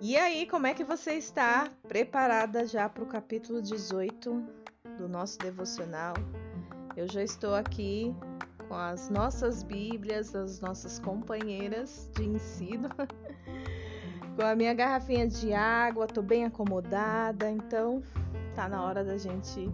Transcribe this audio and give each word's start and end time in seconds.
E 0.00 0.16
aí, 0.16 0.46
como 0.46 0.66
é 0.66 0.72
que 0.72 0.84
você 0.84 1.12
está? 1.12 1.68
Preparada 1.86 2.66
já 2.66 2.88
para 2.88 3.02
o 3.02 3.06
capítulo 3.06 3.60
18 3.60 4.42
do 4.96 5.06
nosso 5.06 5.38
devocional? 5.38 6.14
Eu 6.96 7.06
já 7.08 7.22
estou 7.22 7.54
aqui 7.54 8.14
com 8.68 8.74
as 8.74 9.10
nossas 9.10 9.62
Bíblias, 9.62 10.34
as 10.34 10.60
nossas 10.60 10.98
companheiras 10.98 12.10
de 12.14 12.24
ensino, 12.24 12.88
com 14.36 14.44
a 14.46 14.56
minha 14.56 14.72
garrafinha 14.72 15.26
de 15.26 15.52
água, 15.52 16.06
tô 16.06 16.22
bem 16.22 16.46
acomodada, 16.46 17.50
então 17.50 18.02
tá 18.54 18.66
na 18.68 18.82
hora 18.82 19.04
da 19.04 19.18
gente 19.18 19.68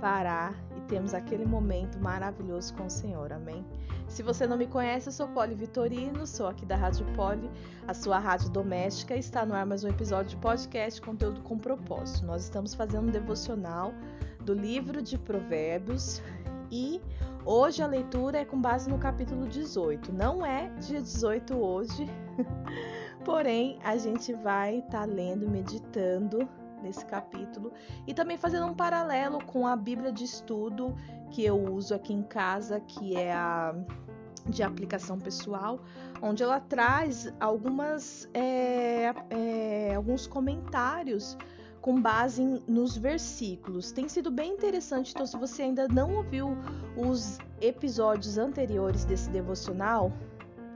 parar 0.00 0.65
termos 0.86 1.14
aquele 1.14 1.44
momento 1.44 1.98
maravilhoso 1.98 2.74
com 2.74 2.86
o 2.86 2.90
Senhor, 2.90 3.32
amém? 3.32 3.64
Se 4.08 4.22
você 4.22 4.46
não 4.46 4.56
me 4.56 4.66
conhece, 4.66 5.08
eu 5.08 5.12
sou 5.12 5.28
Poli 5.28 5.54
Vitorino, 5.54 6.26
sou 6.26 6.46
aqui 6.46 6.64
da 6.64 6.76
Rádio 6.76 7.04
Poli, 7.14 7.50
a 7.86 7.92
sua 7.92 8.18
rádio 8.18 8.48
doméstica. 8.50 9.16
Está 9.16 9.44
no 9.44 9.54
ar 9.54 9.66
mais 9.66 9.82
um 9.84 9.88
episódio 9.88 10.30
de 10.30 10.36
podcast 10.36 11.00
Conteúdo 11.00 11.42
com 11.42 11.58
Propósito. 11.58 12.24
Nós 12.24 12.44
estamos 12.44 12.72
fazendo 12.72 13.08
um 13.08 13.10
devocional 13.10 13.92
do 14.44 14.54
livro 14.54 15.02
de 15.02 15.18
Provérbios 15.18 16.22
e 16.70 17.00
hoje 17.44 17.82
a 17.82 17.86
leitura 17.86 18.38
é 18.38 18.44
com 18.44 18.60
base 18.60 18.88
no 18.88 18.98
capítulo 18.98 19.46
18. 19.48 20.12
Não 20.12 20.46
é 20.46 20.68
dia 20.78 21.02
18 21.02 21.54
hoje, 21.54 22.08
porém 23.24 23.78
a 23.82 23.96
gente 23.96 24.32
vai 24.34 24.78
estar 24.78 25.00
tá 25.00 25.04
lendo, 25.04 25.50
meditando 25.50 26.48
nesse 26.82 27.04
capítulo 27.04 27.72
e 28.06 28.14
também 28.14 28.36
fazendo 28.36 28.66
um 28.66 28.74
paralelo 28.74 29.42
com 29.44 29.66
a 29.66 29.76
Bíblia 29.76 30.12
de 30.12 30.24
estudo 30.24 30.94
que 31.30 31.44
eu 31.44 31.56
uso 31.72 31.94
aqui 31.94 32.12
em 32.12 32.22
casa, 32.22 32.80
que 32.80 33.16
é 33.16 33.32
a 33.32 33.74
de 34.48 34.62
aplicação 34.62 35.18
pessoal, 35.18 35.80
onde 36.22 36.42
ela 36.42 36.60
traz 36.60 37.32
algumas 37.40 38.28
é, 38.32 39.12
é, 39.30 39.94
alguns 39.94 40.26
comentários 40.26 41.36
com 41.80 42.00
base 42.00 42.42
em, 42.42 42.62
nos 42.66 42.96
versículos. 42.96 43.92
Tem 43.92 44.08
sido 44.08 44.30
bem 44.30 44.52
interessante, 44.52 45.12
então 45.12 45.26
se 45.26 45.36
você 45.36 45.62
ainda 45.62 45.86
não 45.88 46.16
ouviu 46.16 46.56
os 46.96 47.38
episódios 47.60 48.38
anteriores 48.38 49.04
desse 49.04 49.30
devocional, 49.30 50.12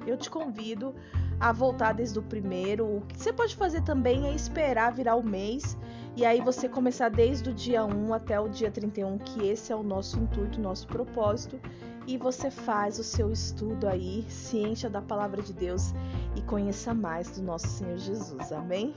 eu 0.07 0.17
te 0.17 0.31
convido 0.31 0.95
a 1.39 1.53
voltar 1.53 1.93
desde 1.93 2.19
o 2.19 2.23
primeiro. 2.23 2.87
O 2.87 3.01
que 3.03 3.19
você 3.19 3.33
pode 3.33 3.57
fazer 3.57 3.83
também 3.83 4.27
é 4.27 4.35
esperar 4.35 4.93
virar 4.93 5.17
o 5.17 5.23
mês 5.23 5.77
e 6.17 6.25
aí 6.25 6.41
você 6.41 6.69
começar 6.69 7.09
desde 7.09 7.51
o 7.51 7.55
dia 7.55 7.85
1 7.85 8.13
até 8.13 8.39
o 8.39 8.49
dia 8.49 8.71
31, 8.71 9.19
que 9.19 9.49
esse 9.49 9.73
é 9.73 9.77
o 9.77 9.83
nosso 9.83 10.19
intuito, 10.19 10.61
nosso 10.61 10.87
propósito, 10.87 11.59
e 12.07 12.19
você 12.19 12.51
faz 12.51 12.99
o 12.99 13.05
seu 13.05 13.33
estudo 13.33 13.87
aí, 13.87 14.25
se 14.29 14.59
encha 14.59 14.91
da 14.91 15.01
palavra 15.01 15.41
de 15.41 15.53
Deus 15.53 15.95
e 16.37 16.43
conheça 16.43 16.93
mais 16.93 17.31
do 17.31 17.43
nosso 17.43 17.69
Senhor 17.69 17.97
Jesus. 17.97 18.53
Amém? 18.53 18.95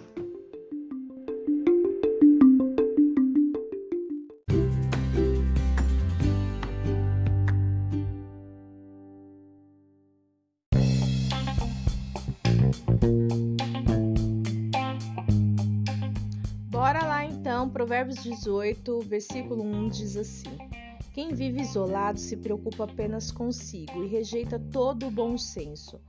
Provérbios 18.04 18.38
18, 18.38 19.00
versículo 19.00 19.64
1 19.64 19.88
diz 19.88 20.18
assim: 20.18 20.58
Quem 21.14 21.34
vive 21.34 21.62
isolado 21.62 22.20
se 22.20 22.36
preocupa 22.36 22.84
apenas 22.84 23.32
consigo 23.32 24.04
e 24.04 24.08
rejeita 24.08 24.60
todo 24.60 25.08
o 25.08 25.12
bom 25.12 25.38
senso. 25.38 26.02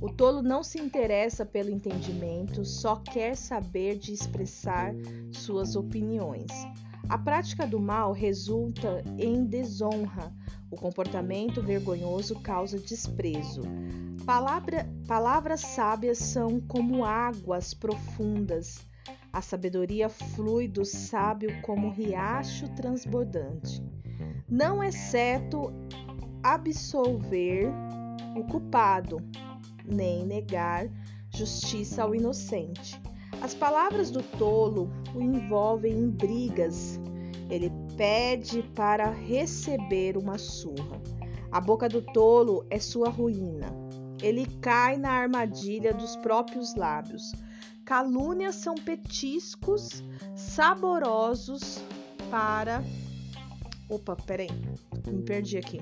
O 0.00 0.08
tolo 0.08 0.42
não 0.42 0.62
se 0.62 0.78
interessa 0.78 1.44
pelo 1.44 1.68
entendimento, 1.68 2.64
só 2.64 2.94
quer 2.94 3.34
saber 3.34 3.98
de 3.98 4.12
expressar 4.12 4.94
suas 5.32 5.74
opiniões. 5.74 6.52
A 7.08 7.18
prática 7.18 7.66
do 7.66 7.80
mal 7.80 8.12
resulta 8.12 9.02
em 9.18 9.44
desonra. 9.44 10.32
O 10.70 10.76
comportamento 10.76 11.60
vergonhoso 11.60 12.38
causa 12.38 12.78
desprezo. 12.78 13.62
Palavra, 14.24 14.88
palavras 15.08 15.62
sábias 15.62 16.18
são 16.18 16.60
como 16.60 17.04
águas 17.04 17.74
profundas 17.74 18.88
a 19.32 19.40
sabedoria 19.40 20.08
flui 20.08 20.66
do 20.66 20.84
sábio 20.84 21.60
como 21.62 21.90
riacho 21.90 22.68
transbordante. 22.74 23.82
Não 24.48 24.82
é 24.82 24.90
certo 24.90 25.72
absolver 26.42 27.68
o 28.36 28.44
culpado, 28.44 29.18
nem 29.84 30.26
negar 30.26 30.88
justiça 31.34 32.02
ao 32.02 32.14
inocente. 32.14 33.00
As 33.40 33.54
palavras 33.54 34.10
do 34.10 34.22
tolo 34.22 34.90
o 35.14 35.20
envolvem 35.20 35.92
em 35.92 36.10
brigas. 36.10 37.00
Ele 37.48 37.70
pede 37.96 38.62
para 38.74 39.10
receber 39.10 40.16
uma 40.16 40.38
surra. 40.38 41.00
A 41.50 41.60
boca 41.60 41.88
do 41.88 42.02
tolo 42.02 42.64
é 42.70 42.78
sua 42.78 43.08
ruína. 43.08 43.74
Ele 44.22 44.46
cai 44.60 44.96
na 44.98 45.10
armadilha 45.10 45.92
dos 45.92 46.16
próprios 46.16 46.74
lábios. 46.74 47.32
Calúnias 47.90 48.54
são 48.54 48.76
petiscos 48.76 50.00
saborosos 50.36 51.80
para. 52.30 52.84
Opa, 53.88 54.14
peraí, 54.14 54.46
me 55.08 55.24
perdi 55.24 55.58
aqui. 55.58 55.80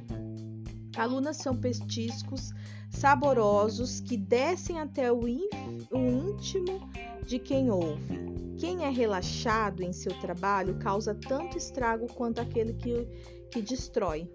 Calúnias 0.94 1.36
são 1.36 1.54
petiscos 1.54 2.50
saborosos 2.88 4.00
que 4.00 4.16
descem 4.16 4.80
até 4.80 5.12
o, 5.12 5.20
o 5.20 5.98
íntimo 5.98 6.80
de 7.26 7.38
quem 7.38 7.70
ouve. 7.70 8.18
Quem 8.56 8.84
é 8.84 8.88
relaxado 8.88 9.82
em 9.82 9.92
seu 9.92 10.18
trabalho 10.18 10.78
causa 10.78 11.14
tanto 11.14 11.58
estrago 11.58 12.06
quanto 12.14 12.40
aquele 12.40 12.72
que, 12.72 13.06
que 13.50 13.60
destrói. 13.60 14.26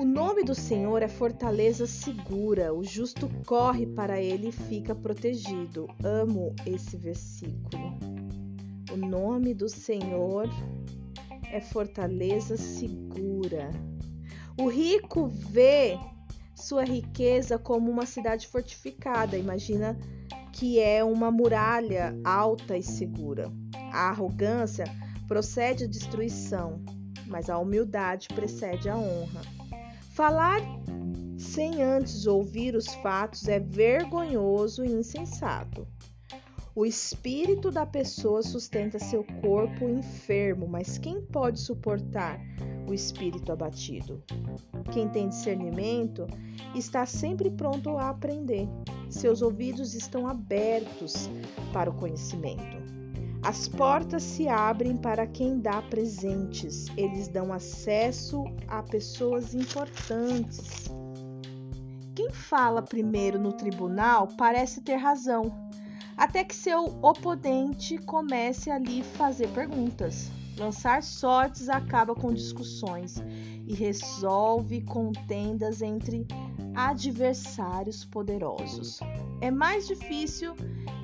O 0.00 0.04
nome 0.06 0.42
do 0.42 0.54
Senhor 0.54 1.02
é 1.02 1.08
fortaleza 1.08 1.86
segura, 1.86 2.72
o 2.72 2.82
justo 2.82 3.28
corre 3.44 3.84
para 3.84 4.18
ele 4.18 4.48
e 4.48 4.52
fica 4.52 4.94
protegido. 4.94 5.86
Amo 6.02 6.56
esse 6.64 6.96
versículo. 6.96 7.98
O 8.90 8.96
nome 8.96 9.52
do 9.52 9.68
Senhor 9.68 10.48
é 11.52 11.60
fortaleza 11.60 12.56
segura. 12.56 13.70
O 14.58 14.68
rico 14.68 15.26
vê 15.28 15.98
sua 16.56 16.82
riqueza 16.82 17.58
como 17.58 17.90
uma 17.90 18.06
cidade 18.06 18.48
fortificada. 18.48 19.36
Imagina 19.36 19.98
que 20.50 20.80
é 20.80 21.04
uma 21.04 21.30
muralha 21.30 22.18
alta 22.24 22.74
e 22.74 22.82
segura. 22.82 23.52
A 23.92 24.08
arrogância 24.08 24.84
procede 25.28 25.84
à 25.84 25.86
destruição, 25.86 26.82
mas 27.26 27.50
a 27.50 27.58
humildade 27.58 28.28
precede 28.28 28.88
a 28.88 28.96
honra. 28.96 29.60
Falar 30.10 30.60
sem 31.38 31.82
antes 31.82 32.26
ouvir 32.26 32.74
os 32.74 32.86
fatos 32.96 33.48
é 33.48 33.60
vergonhoso 33.60 34.84
e 34.84 34.90
insensato. 34.90 35.86
O 36.74 36.84
espírito 36.84 37.70
da 37.70 37.86
pessoa 37.86 38.42
sustenta 38.42 38.98
seu 38.98 39.24
corpo 39.40 39.88
enfermo, 39.88 40.66
mas 40.66 40.98
quem 40.98 41.22
pode 41.22 41.60
suportar 41.60 42.40
o 42.88 42.92
espírito 42.92 43.52
abatido? 43.52 44.22
Quem 44.92 45.08
tem 45.08 45.28
discernimento 45.28 46.26
está 46.74 47.06
sempre 47.06 47.50
pronto 47.50 47.96
a 47.96 48.10
aprender. 48.10 48.68
Seus 49.08 49.42
ouvidos 49.42 49.94
estão 49.94 50.26
abertos 50.26 51.30
para 51.72 51.88
o 51.88 51.94
conhecimento. 51.94 52.79
As 53.42 53.66
portas 53.66 54.22
se 54.22 54.48
abrem 54.48 54.96
para 54.96 55.26
quem 55.26 55.58
dá 55.60 55.80
presentes, 55.80 56.86
eles 56.94 57.26
dão 57.26 57.52
acesso 57.52 58.44
a 58.68 58.82
pessoas 58.82 59.54
importantes. 59.54 60.90
Quem 62.14 62.30
fala 62.30 62.82
primeiro 62.82 63.38
no 63.38 63.52
tribunal 63.52 64.28
parece 64.36 64.82
ter 64.82 64.96
razão, 64.96 65.50
até 66.18 66.44
que 66.44 66.54
seu 66.54 66.98
oponente 67.00 67.96
comece 67.96 68.70
a 68.70 68.78
lhe 68.78 69.02
fazer 69.02 69.48
perguntas. 69.48 70.30
Lançar 70.58 71.02
sortes 71.02 71.70
acaba 71.70 72.14
com 72.14 72.34
discussões 72.34 73.22
e 73.66 73.72
resolve 73.72 74.82
contendas 74.82 75.80
entre 75.80 76.26
adversários 76.74 78.04
poderosos. 78.04 79.00
É 79.40 79.50
mais 79.50 79.86
difícil 79.86 80.54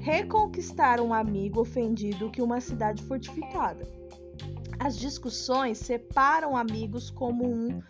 reconquistar 0.06 1.00
um 1.00 1.12
amigo 1.12 1.60
ofendido 1.60 2.30
que 2.30 2.40
uma 2.40 2.60
cidade 2.60 3.02
fortificada. 3.02 3.82
As 4.78 4.96
discussões 4.96 5.78
separam 5.78 6.56
amigos 6.56 7.10
como 7.10 7.44
um 7.44 7.82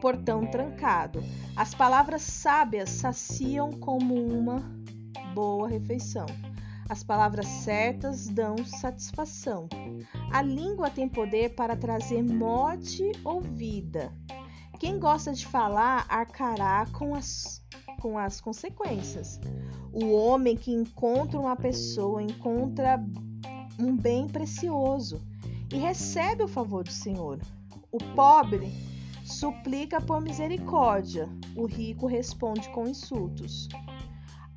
portão 0.00 0.46
trancado. 0.46 1.24
As 1.56 1.74
palavras 1.74 2.22
sábias 2.22 2.90
saciam 2.90 3.72
como 3.72 4.14
uma 4.14 4.62
boa 5.34 5.66
refeição. 5.66 6.26
As 6.88 7.02
palavras 7.02 7.48
certas 7.48 8.28
dão 8.28 8.56
satisfação. 8.64 9.68
A 10.30 10.42
língua 10.42 10.88
tem 10.88 11.08
poder 11.08 11.56
para 11.56 11.74
trazer 11.74 12.22
morte 12.22 13.10
ou 13.24 13.40
vida. 13.40 14.14
Quem 14.78 15.00
gosta 15.00 15.32
de 15.32 15.44
falar 15.44 16.06
arcará 16.08 16.86
com 16.92 17.12
as, 17.12 17.55
com 18.06 18.16
as 18.16 18.40
consequências. 18.40 19.40
O 19.92 20.12
homem 20.12 20.56
que 20.56 20.72
encontra 20.72 21.40
uma 21.40 21.56
pessoa 21.56 22.22
encontra 22.22 23.04
um 23.80 23.96
bem 23.96 24.28
precioso 24.28 25.20
e 25.72 25.76
recebe 25.76 26.44
o 26.44 26.48
favor 26.48 26.84
do 26.84 26.92
Senhor. 26.92 27.40
O 27.90 27.98
pobre 28.14 28.72
suplica 29.24 30.00
por 30.00 30.20
misericórdia, 30.20 31.28
o 31.56 31.66
rico 31.66 32.06
responde 32.06 32.68
com 32.68 32.86
insultos. 32.86 33.68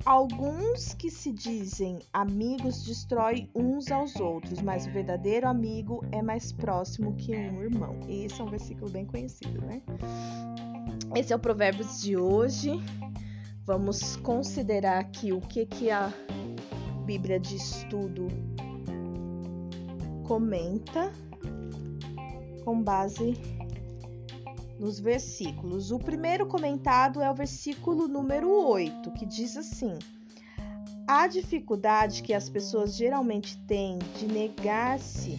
Alguns 0.04 0.94
que 0.94 1.10
se 1.10 1.32
dizem 1.32 1.98
amigos 2.12 2.84
destroem 2.84 3.50
uns 3.52 3.90
aos 3.90 4.14
outros, 4.14 4.62
mas 4.62 4.86
o 4.86 4.92
verdadeiro 4.92 5.48
amigo 5.48 6.04
é 6.12 6.22
mais 6.22 6.52
próximo 6.52 7.16
que 7.16 7.32
um 7.32 7.60
irmão. 7.60 7.98
Esse 8.08 8.40
é 8.40 8.44
um 8.44 8.48
versículo 8.48 8.88
bem 8.88 9.04
conhecido, 9.04 9.60
né? 9.62 9.82
Esse 11.16 11.32
é 11.32 11.36
o 11.36 11.38
Provérbios 11.40 12.00
de 12.00 12.16
hoje. 12.16 12.70
Vamos 13.70 14.16
considerar 14.16 14.98
aqui 14.98 15.32
o 15.32 15.40
que, 15.40 15.64
que 15.64 15.92
a 15.92 16.12
Bíblia 17.04 17.38
de 17.38 17.54
Estudo 17.54 18.26
comenta 20.26 21.12
com 22.64 22.82
base 22.82 23.34
nos 24.76 24.98
versículos. 24.98 25.92
O 25.92 26.00
primeiro 26.00 26.48
comentado 26.48 27.22
é 27.22 27.30
o 27.30 27.34
versículo 27.34 28.08
número 28.08 28.50
8, 28.50 29.08
que 29.12 29.24
diz 29.24 29.56
assim: 29.56 29.96
A 31.06 31.28
dificuldade 31.28 32.24
que 32.24 32.34
as 32.34 32.48
pessoas 32.48 32.96
geralmente 32.96 33.56
têm 33.68 34.00
de 34.18 34.26
negar-se 34.26 35.38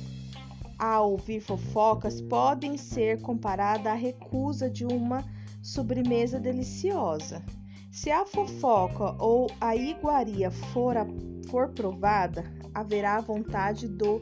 a 0.79 1.01
ouvir 1.01 1.41
fofocas 1.41 2.21
podem 2.21 2.77
ser 2.77 3.21
comparada 3.21 3.91
à 3.91 3.93
recusa 3.93 4.69
de 4.69 4.85
uma 4.85 5.21
sobremesa 5.61 6.39
deliciosa. 6.39 7.43
Se 7.91 8.09
a 8.09 8.25
fofoca 8.25 9.15
ou 9.21 9.47
a 9.59 9.75
iguaria 9.75 10.49
for, 10.49 10.95
a, 10.95 11.05
for 11.49 11.67
provada, 11.69 12.45
haverá 12.73 13.19
vontade 13.19 13.85
do, 13.85 14.17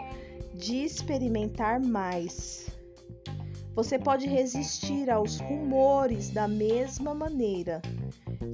de 0.56 0.83
experimentar 0.83 1.80
mais. 1.80 2.68
Você 3.75 4.00
pode 4.00 4.27
resistir 4.27 5.10
aos 5.12 5.39
rumores 5.39 6.31
da 6.31 6.48
mesma 6.48 7.13
maneira 7.13 7.80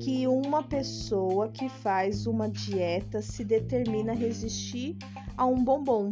que 0.02 0.28
uma 0.28 0.62
pessoa 0.62 1.48
que 1.48 1.70
faz 1.70 2.28
uma 2.28 2.50
dieta 2.50 3.22
se 3.22 3.46
determina 3.46 4.12
a 4.12 4.16
resistir 4.16 4.98
a 5.38 5.46
um 5.46 5.64
bombom. 5.64 6.12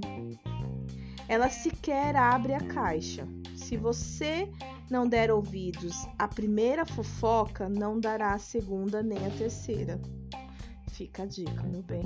Ela 1.28 1.50
sequer 1.50 2.16
abre 2.16 2.54
a 2.54 2.62
caixa. 2.62 3.28
Se 3.54 3.76
você 3.76 4.50
não 4.94 5.08
der 5.08 5.32
ouvidos 5.32 6.08
à 6.20 6.28
primeira 6.28 6.86
fofoca, 6.86 7.68
não 7.68 8.00
dará 8.00 8.36
a 8.36 8.38
segunda 8.38 9.02
nem 9.02 9.18
a 9.26 9.30
terceira. 9.32 10.00
Fica 10.92 11.24
a 11.24 11.26
dica, 11.26 11.64
meu 11.64 11.82
bem. 11.82 12.04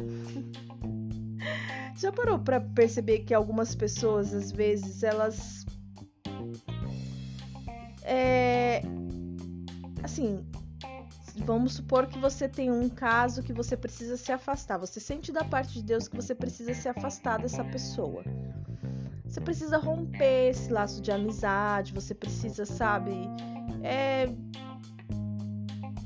Já 1.99 2.13
parou 2.13 2.39
para 2.39 2.61
perceber 2.61 3.25
que 3.25 3.33
algumas 3.33 3.75
pessoas, 3.75 4.33
às 4.33 4.53
vezes, 4.53 5.03
elas 5.03 5.65
é, 8.03 8.81
assim, 10.01 10.47
vamos 11.39 11.73
supor 11.73 12.07
que 12.07 12.17
você 12.17 12.47
tem 12.47 12.71
um 12.71 12.87
caso 12.87 13.43
que 13.43 13.51
você 13.51 13.75
precisa 13.75 14.15
se 14.15 14.31
afastar. 14.31 14.77
Você 14.77 15.01
sente 15.01 15.29
da 15.33 15.43
parte 15.43 15.73
de 15.73 15.83
Deus 15.83 16.07
que 16.07 16.15
você 16.15 16.33
precisa 16.33 16.73
se 16.73 16.87
afastar 16.87 17.41
dessa 17.41 17.65
pessoa. 17.65 18.23
Você 19.37 19.41
precisa 19.41 19.77
romper 19.77 20.49
esse 20.49 20.71
laço 20.73 20.99
de 20.99 21.11
amizade, 21.11 21.93
você 21.93 22.15
precisa, 22.15 22.65
sabe, 22.65 23.11
é... 23.83 24.27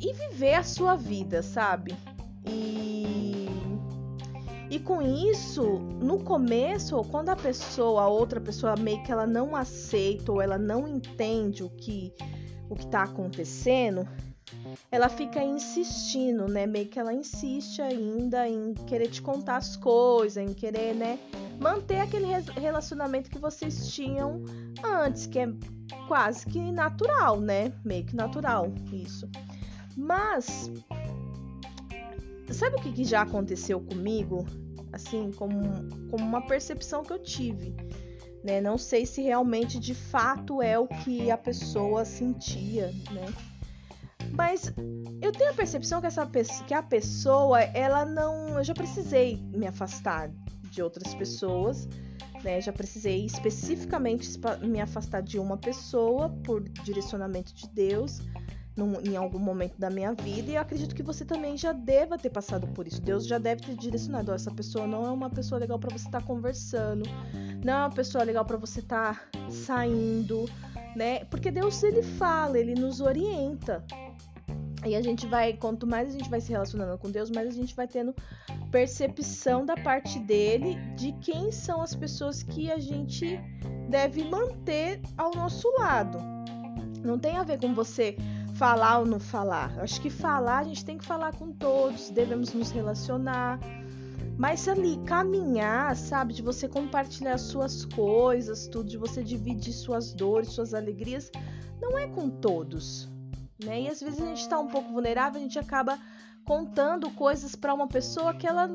e 0.02 0.14
viver 0.14 0.56
a 0.56 0.64
sua 0.64 0.98
vida, 0.98 1.42
sabe? 1.42 1.96
E 2.46 3.48
e 4.70 4.80
com 4.80 5.02
isso, 5.02 5.64
no 5.64 6.22
começo, 6.26 7.02
quando 7.06 7.30
a 7.30 7.36
pessoa, 7.36 8.02
a 8.02 8.08
outra 8.08 8.42
pessoa 8.42 8.76
meio 8.76 9.02
que 9.04 9.12
ela 9.14 9.26
não 9.26 9.56
aceita 9.56 10.30
ou 10.30 10.42
ela 10.42 10.58
não 10.58 10.86
entende 10.86 11.64
o 11.64 11.70
que 11.70 12.14
o 12.70 12.76
que 12.76 12.88
tá 12.88 13.04
acontecendo, 13.04 14.06
ela 14.92 15.10
fica 15.10 15.44
insistindo, 15.44 16.48
né? 16.48 16.66
Meio 16.66 16.88
que 16.88 17.00
ela 17.00 17.14
insiste 17.14 17.82
ainda 17.82 18.48
em 18.48 18.74
querer 18.74 19.08
te 19.08 19.22
contar 19.22 19.58
as 19.58 19.76
coisas, 19.76 20.38
em 20.38 20.54
querer, 20.54 20.94
né, 20.94 21.20
manter 21.60 22.00
aquele 22.00 22.28
relacionamento 22.60 23.30
que 23.30 23.40
vocês 23.40 23.94
tinham 23.94 24.44
antes, 24.84 25.26
que 25.26 25.40
é 25.40 25.48
quase 26.08 26.46
que 26.46 26.60
natural, 26.72 27.40
né? 27.40 27.72
Meio 27.84 28.06
que 28.06 28.16
natural 28.16 28.72
isso. 28.92 29.30
Mas 29.96 30.72
sabe 32.52 32.76
o 32.78 32.82
que, 32.82 32.92
que 32.92 33.04
já 33.04 33.22
aconteceu 33.22 33.80
comigo? 33.80 34.46
Assim, 34.92 35.32
como, 35.32 35.62
como 36.10 36.26
uma 36.26 36.42
percepção 36.42 37.04
que 37.04 37.14
eu 37.14 37.20
tive. 37.20 37.74
Né? 38.44 38.60
Não 38.60 38.78
sei 38.78 39.06
se 39.06 39.22
realmente 39.22 39.80
de 39.80 39.94
fato 39.94 40.62
é 40.62 40.78
o 40.78 40.88
que 40.88 41.30
a 41.30 41.38
pessoa 41.38 42.04
sentia, 42.04 42.88
né? 43.12 43.26
Mas 44.42 44.74
eu 45.22 45.32
tenho 45.32 45.52
a 45.52 45.54
percepção 45.54 46.02
que, 46.02 46.08
essa, 46.08 46.26
que 46.66 46.74
a 46.74 46.82
pessoa, 46.82 47.62
ela 47.62 48.04
não. 48.04 48.58
Eu 48.58 48.64
já 48.64 48.74
precisei 48.74 49.38
me 49.54 49.68
afastar 49.68 50.32
de 50.64 50.82
outras 50.82 51.14
pessoas, 51.14 51.88
né? 52.44 52.60
Já 52.60 52.74
precisei 52.74 53.24
especificamente 53.24 54.28
me 54.64 54.82
afastar 54.82 55.22
de 55.22 55.38
uma 55.38 55.58
pessoa 55.58 56.28
por 56.44 56.68
direcionamento 56.84 57.54
de 57.54 57.70
Deus 57.70 58.20
num, 58.76 59.00
em 59.02 59.16
algum 59.16 59.38
momento 59.38 59.78
da 59.78 59.92
minha 59.92 60.12
vida 60.16 60.50
e 60.50 60.56
eu 60.56 60.62
acredito 60.62 60.96
que 60.96 61.04
você 61.04 61.24
também 61.24 61.56
já 61.56 61.72
deva 61.72 62.18
ter 62.18 62.32
passado 62.32 62.66
por 62.70 62.88
isso. 62.88 63.00
Deus 63.00 63.28
já 63.28 63.38
deve 63.38 63.62
ter 63.62 63.76
direcionado. 63.76 64.32
essa 64.32 64.50
pessoa 64.50 64.88
não 64.88 65.06
é 65.06 65.12
uma 65.12 65.30
pessoa 65.30 65.60
legal 65.60 65.78
para 65.78 65.96
você 65.96 66.08
estar 66.08 66.20
tá 66.20 66.26
conversando, 66.26 67.08
não 67.64 67.74
é 67.74 67.78
uma 67.78 67.92
pessoa 67.92 68.24
legal 68.24 68.44
para 68.44 68.58
você 68.58 68.80
estar 68.80 69.30
tá 69.32 69.52
saindo, 69.52 70.50
né? 70.96 71.26
Porque 71.26 71.52
Deus 71.52 71.84
ele 71.84 72.02
fala, 72.02 72.58
ele 72.58 72.74
nos 72.74 73.02
orienta. 73.02 73.86
E 74.86 74.96
a 74.96 75.02
gente 75.02 75.28
vai, 75.28 75.54
quanto 75.54 75.86
mais 75.86 76.10
a 76.10 76.18
gente 76.18 76.30
vai 76.30 76.42
se 76.42 76.52
relacionando 76.52 76.98
com 76.98 77.12
Deus, 77.12 77.30
mais 77.30 77.48
a 77.48 77.52
gente 77.52 77.76
vai 77.76 77.88
tendo 77.88 78.16
percepção 78.72 79.66
da 79.66 79.76
parte 79.76 80.18
dele 80.20 80.76
de 80.96 81.12
quem 81.14 81.52
são 81.52 81.82
as 81.82 81.94
pessoas 81.94 82.42
que 82.42 82.72
a 82.72 82.80
gente 82.80 83.40
deve 83.90 84.24
manter 84.24 85.00
ao 85.18 85.32
nosso 85.36 85.72
lado. 85.78 86.18
Não 87.04 87.20
tem 87.20 87.38
a 87.38 87.44
ver 87.44 87.60
com 87.60 87.74
você 87.74 88.16
falar 88.56 89.00
ou 89.00 89.06
não 89.06 89.20
falar. 89.20 89.78
Acho 89.80 90.02
que 90.02 90.10
falar, 90.10 90.60
a 90.60 90.64
gente 90.64 90.86
tem 90.86 90.98
que 90.98 91.06
falar 91.06 91.36
com 91.36 91.52
todos, 91.52 92.10
devemos 92.10 92.54
nos 92.54 92.72
relacionar. 92.72 93.60
Mas 94.38 94.68
ali, 94.68 94.98
caminhar, 95.06 95.96
sabe? 95.96 96.34
De 96.34 96.42
você 96.42 96.68
compartilhar 96.68 97.38
suas 97.38 97.86
coisas, 97.86 98.68
tudo, 98.68 98.90
de 98.90 98.98
você 98.98 99.24
dividir 99.24 99.74
suas 99.74 100.14
dores, 100.14 100.50
suas 100.50 100.74
alegrias, 100.74 101.30
não 101.80 101.98
é 101.98 102.08
com 102.08 102.30
todos, 102.30 103.11
né? 103.66 103.82
E 103.82 103.88
às 103.88 104.02
vezes 104.02 104.22
a 104.22 104.26
gente 104.26 104.48
tá 104.48 104.60
um 104.60 104.68
pouco 104.68 104.92
vulnerável, 104.92 105.40
a 105.40 105.44
gente 105.44 105.60
acaba 105.60 105.98
contando 106.44 107.10
coisas 107.12 107.56
para 107.56 107.74
uma 107.74 107.88
pessoa 107.88 108.34
que 108.34 108.48
ela, 108.48 108.70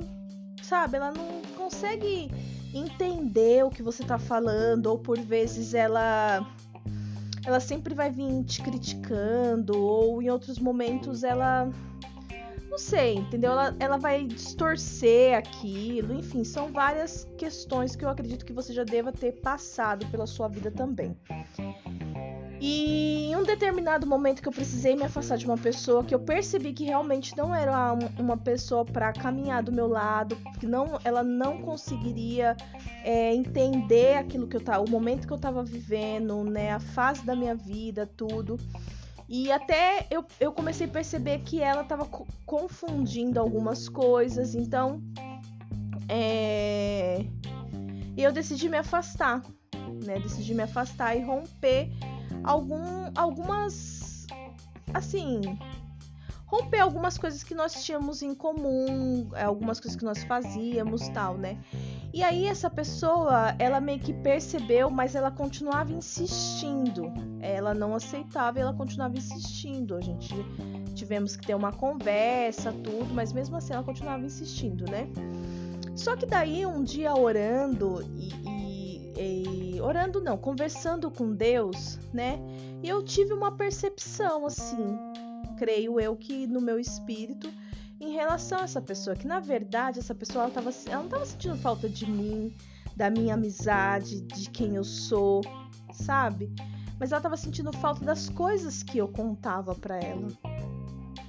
sabe, 0.63 0.97
ela 0.97 1.13
não 1.13 1.43
consegue 1.57 2.31
entender 2.73 3.65
o 3.65 3.71
que 3.71 3.83
você 3.83 4.05
tá 4.05 4.19
falando, 4.19 4.87
ou 4.87 4.99
por 4.99 5.19
vezes 5.19 5.75
ela 5.75 6.47
ela 7.47 7.61
sempre 7.61 7.95
vai 7.95 8.11
vir 8.11 8.45
te 8.45 8.61
criticando, 8.61 9.81
ou 9.81 10.21
em 10.21 10.29
outros 10.29 10.59
momentos 10.59 11.23
ela. 11.23 11.71
Não 12.69 12.79
sei, 12.79 13.15
entendeu? 13.15 13.53
Ela, 13.53 13.77
ela 13.79 13.97
vai 13.97 14.27
distorcer 14.27 15.39
aquilo, 15.39 16.13
enfim, 16.13 16.45
são 16.45 16.71
várias 16.73 17.27
questões 17.39 17.97
que 17.97 18.05
eu 18.05 18.09
acredito 18.11 18.45
que 18.45 18.53
você 18.53 18.75
já 18.75 18.85
deva 18.85 19.13
ter 19.13 19.33
passado 19.41 20.05
pela 20.09 20.27
sua 20.27 20.49
vida 20.49 20.71
também. 20.71 21.17
E 22.61 23.27
em 23.31 23.37
um 23.37 23.43
determinado 23.43 24.07
momento 24.07 24.41
que 24.41 24.49
eu 24.49 24.53
precisei 24.53 24.97
me 24.97 25.03
afastar 25.03 25.37
de 25.37 25.45
uma 25.45 25.59
pessoa 25.59 26.03
que 26.03 26.15
eu 26.15 26.19
percebi 26.19 26.73
que 26.73 26.85
realmente 26.85 27.37
não 27.37 27.55
era 27.55 27.93
uma 28.19 28.37
pessoa 28.37 28.85
para 28.85 29.13
caminhar 29.13 29.63
do 29.63 29.71
meu 29.71 29.87
lado, 29.87 30.37
que 30.59 30.67
não, 30.67 30.99
ela 31.05 31.23
não 31.23 31.61
conseguiria 31.61 32.57
é, 33.05 33.35
entender 33.35 34.17
aquilo 34.17 34.47
que 34.47 34.57
eu 34.57 34.61
tava, 34.61 34.83
o 34.83 34.91
momento 34.91 35.27
que 35.27 35.33
eu 35.33 35.37
estava 35.37 35.63
vivendo, 35.63 36.43
né, 36.45 36.73
a 36.73 36.81
fase 36.81 37.25
da 37.27 37.37
minha 37.37 37.55
vida, 37.55 38.07
tudo. 38.17 38.59
E 39.29 39.51
até 39.53 40.07
eu, 40.11 40.25
eu 40.41 40.53
comecei 40.53 40.87
a 40.87 40.91
perceber 40.91 41.41
que 41.41 41.61
ela 41.61 41.83
estava 41.83 42.09
confundindo 42.47 43.39
algumas 43.39 43.89
coisas, 43.89 44.55
então 44.55 45.03
é, 46.09 47.27
eu 48.17 48.33
decidi 48.33 48.69
me 48.69 48.79
afastar, 48.79 49.43
né? 50.05 50.21
Decidi 50.21 50.55
me 50.55 50.63
afastar 50.63 51.17
e 51.17 51.23
romper 51.23 51.91
algum, 52.45 53.11
algumas. 53.15 54.27
Assim. 54.93 55.41
Romper 56.47 56.79
algumas 56.79 57.19
coisas 57.19 57.43
que 57.43 57.57
nós 57.57 57.85
tínhamos 57.85 58.23
em 58.23 58.33
comum, 58.33 59.29
é, 59.35 59.43
algumas 59.43 59.81
coisas 59.81 59.99
que 59.99 60.05
nós 60.05 60.23
fazíamos 60.23 61.09
tal, 61.09 61.37
né? 61.37 61.59
E 62.15 62.23
aí 62.23 62.47
essa 62.47 62.71
pessoa, 62.71 63.55
ela 63.59 63.81
meio 63.81 63.99
que 63.99 64.13
percebeu, 64.13 64.89
mas 64.89 65.15
ela 65.17 65.31
continuava 65.31 65.93
insistindo. 65.93 67.13
Ela 67.41 67.75
não 67.75 67.95
aceitava 67.95 68.59
e 68.59 68.63
ela 68.63 68.73
continuava 68.73 69.17
insistindo. 69.17 69.97
A 69.97 70.01
gente 70.01 70.33
tivemos 70.95 71.37
que 71.37 71.47
ter 71.47 71.55
uma 71.55 71.73
conversa, 71.73 72.73
tudo, 72.73 73.13
mas 73.13 73.33
mesmo 73.33 73.57
assim 73.57 73.75
ela 73.75 73.83
continuava 73.83 74.25
insistindo, 74.25 74.91
né? 74.91 75.09
Só 75.95 76.17
que 76.17 76.27
daí 76.27 76.65
um 76.65 76.83
dia 76.83 77.15
orando 77.15 78.03
e, 78.17 78.29
e, 78.49 78.56
e 79.19 79.81
orando 79.81 80.21
não, 80.21 80.37
conversando 80.37 81.11
com 81.11 81.33
Deus, 81.33 81.99
né? 82.13 82.39
E 82.83 82.89
eu 82.89 83.03
tive 83.03 83.33
uma 83.33 83.53
percepção 83.53 84.47
assim, 84.47 84.99
creio 85.57 85.99
eu 85.99 86.15
que 86.17 86.47
no 86.47 86.61
meu 86.61 86.79
espírito 86.79 87.51
em 88.01 88.13
relação 88.13 88.61
a 88.61 88.65
essa 88.65 88.81
pessoa, 88.81 89.17
que 89.17 89.27
na 89.27 89.41
verdade 89.41 89.99
essa 89.99 90.15
pessoa 90.15 90.45
ela, 90.45 90.53
tava, 90.53 90.71
ela 90.87 90.99
não 90.99 91.05
estava 91.07 91.27
sentindo 91.27 91.57
falta 91.57 91.89
de 91.89 92.09
mim, 92.11 92.55
da 92.95 93.11
minha 93.11 93.35
amizade, 93.35 94.21
de 94.21 94.51
quem 94.51 94.75
eu 94.75 94.85
sou, 94.85 95.43
sabe? 95.93 96.53
Mas 96.99 97.13
ela 97.13 97.19
estava 97.19 97.37
sentindo 97.37 97.73
falta 97.73 98.05
das 98.05 98.29
coisas 98.29 98.83
que 98.83 98.99
eu 98.99 99.09
contava 99.09 99.75
para 99.75 99.99
ela. 99.99 100.29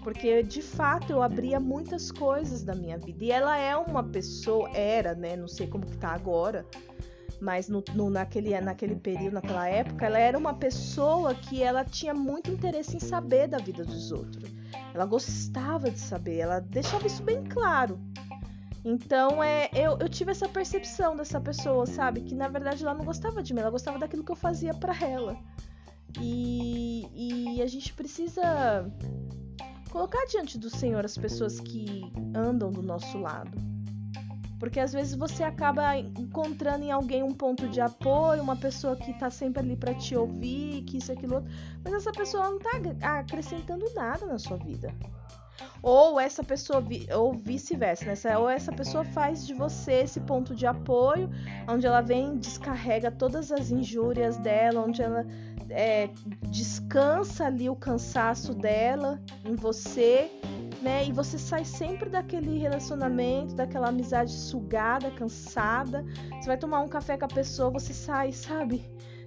Porque 0.02 0.42
de 0.42 0.62
fato 0.62 1.12
eu 1.12 1.22
abria 1.22 1.60
muitas 1.60 2.10
coisas 2.10 2.64
da 2.64 2.74
minha 2.74 2.98
vida. 2.98 3.26
E 3.26 3.32
ela 3.32 3.58
é 3.58 3.76
uma 3.76 4.02
pessoa, 4.02 4.70
era, 4.70 5.14
né? 5.14 5.36
Não 5.36 5.50
sei 5.50 5.68
como 5.68 5.86
que 5.86 5.98
tá 5.98 6.14
agora, 6.14 6.66
mas 7.40 7.70
no, 7.70 7.84
no, 7.94 8.10
naquele, 8.10 8.60
naquele 8.60 8.96
período, 8.96 9.34
naquela 9.34 9.68
época, 9.68 10.06
ela 10.06 10.18
era 10.18 10.38
uma 10.38 10.54
pessoa 10.54 11.36
que 11.36 11.62
ela 11.62 11.86
tinha 11.86 12.14
muito 12.14 12.52
interesse 12.52 12.98
em 12.98 13.00
saber 13.00 13.48
da 13.48 13.58
vida 13.58 13.84
dos 13.84 14.12
outros. 14.12 14.50
Ela 14.94 15.06
gostava 15.06 15.90
de 15.92 16.00
saber, 16.00 16.38
ela 16.40 16.60
deixava 16.60 17.06
isso 17.06 17.24
bem 17.24 17.44
claro. 17.44 18.00
Então, 18.84 19.44
é, 19.44 19.70
eu, 19.74 19.98
eu 20.00 20.08
tive 20.08 20.32
essa 20.32 20.48
percepção 20.48 21.16
dessa 21.16 21.42
pessoa, 21.42 21.86
sabe? 21.86 22.22
Que 22.22 22.34
na 22.34 22.48
verdade 22.48 22.84
ela 22.84 22.94
não 22.94 23.06
gostava 23.06 23.44
de 23.44 23.54
mim, 23.54 23.60
ela 23.60 23.70
gostava 23.70 24.00
daquilo 24.00 24.24
que 24.24 24.32
eu 24.32 24.36
fazia 24.36 24.74
para 24.74 24.98
ela. 25.06 25.38
E, 26.20 27.56
e 27.56 27.62
a 27.62 27.68
gente 27.68 27.94
precisa 27.94 28.90
colocar 29.90 30.26
diante 30.26 30.58
do 30.58 30.70
Senhor 30.70 31.04
as 31.04 31.18
pessoas 31.18 31.60
que 31.60 32.12
andam 32.34 32.72
do 32.72 32.82
nosso 32.82 33.18
lado. 33.18 33.77
Porque 34.60 34.80
às 34.80 34.92
vezes 34.92 35.16
você 35.16 35.44
acaba 35.44 35.98
encontrando 35.98 36.84
em 36.84 36.92
alguém 36.92 37.22
um 37.22 37.34
ponto 37.34 37.68
de 37.68 37.80
apoio, 37.80 38.42
uma 38.42 38.56
pessoa 38.56 38.96
que 38.96 39.14
tá 39.20 39.30
sempre 39.30 39.62
ali 39.62 39.76
para 39.76 39.94
te 39.94 40.16
ouvir, 40.16 40.84
que 40.84 40.98
isso, 40.98 41.12
aquilo 41.12 41.36
outro, 41.36 41.52
mas 41.84 41.94
essa 41.94 42.12
pessoa 42.12 42.50
não 42.50 42.60
tá 42.60 42.72
acrescentando 43.20 43.86
nada 43.94 44.26
na 44.26 44.40
sua 44.40 44.58
vida. 44.58 44.94
Ou 45.82 46.20
essa 46.20 46.44
pessoa, 46.44 46.84
ou 47.16 47.34
vice-versa, 47.34 48.06
né? 48.06 48.38
Ou 48.38 48.50
essa 48.50 48.72
pessoa 48.72 49.04
faz 49.04 49.46
de 49.46 49.54
você 49.54 50.02
esse 50.04 50.20
ponto 50.20 50.56
de 50.56 50.66
apoio, 50.66 51.30
onde 51.68 51.86
ela 51.86 52.02
vem, 52.02 52.38
descarrega 52.38 53.12
todas 53.12 53.52
as 53.52 53.72
injúrias 53.72 54.38
dela, 54.38 54.82
onde 54.82 55.02
ela 55.02 55.26
é, 55.70 56.10
descansa 56.50 57.46
ali 57.46 57.70
o 57.70 57.76
cansaço 57.76 58.54
dela 58.54 59.20
em 59.46 59.56
você 59.56 60.32
né? 60.88 61.06
E 61.06 61.12
você 61.12 61.38
sai 61.38 61.66
sempre 61.66 62.10
daquele 62.10 62.58
relacionamento, 62.58 63.54
daquela 63.54 63.90
amizade 63.90 64.32
sugada, 64.32 65.12
cansada. 65.12 66.06
Você 66.40 66.48
vai 66.48 66.58
tomar 66.58 66.80
um 66.80 66.88
café 66.88 67.18
com 67.18 67.26
a 67.26 67.28
pessoa, 67.28 67.70
você 67.70 67.94
sai, 67.94 68.32
sabe? 68.32 68.82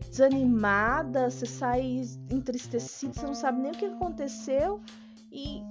Desanimada, 0.09 1.29
você 1.31 1.45
sai 1.45 2.02
entristecida, 2.31 3.12
você 3.12 3.26
não 3.26 3.35
sabe 3.35 3.61
nem 3.61 3.73
o 3.73 3.75
que 3.75 3.85
aconteceu. 3.85 4.81
E, 5.31 5.62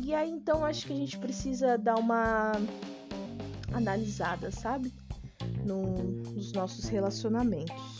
e 0.00 0.14
aí 0.14 0.30
então 0.30 0.64
acho 0.64 0.86
que 0.86 0.92
a 0.92 0.96
gente 0.96 1.18
precisa 1.18 1.76
dar 1.76 1.98
uma 1.98 2.52
analisada, 3.72 4.52
sabe? 4.52 4.94
No, 5.64 5.82
nos 6.34 6.52
nossos 6.52 6.88
relacionamentos. 6.88 7.95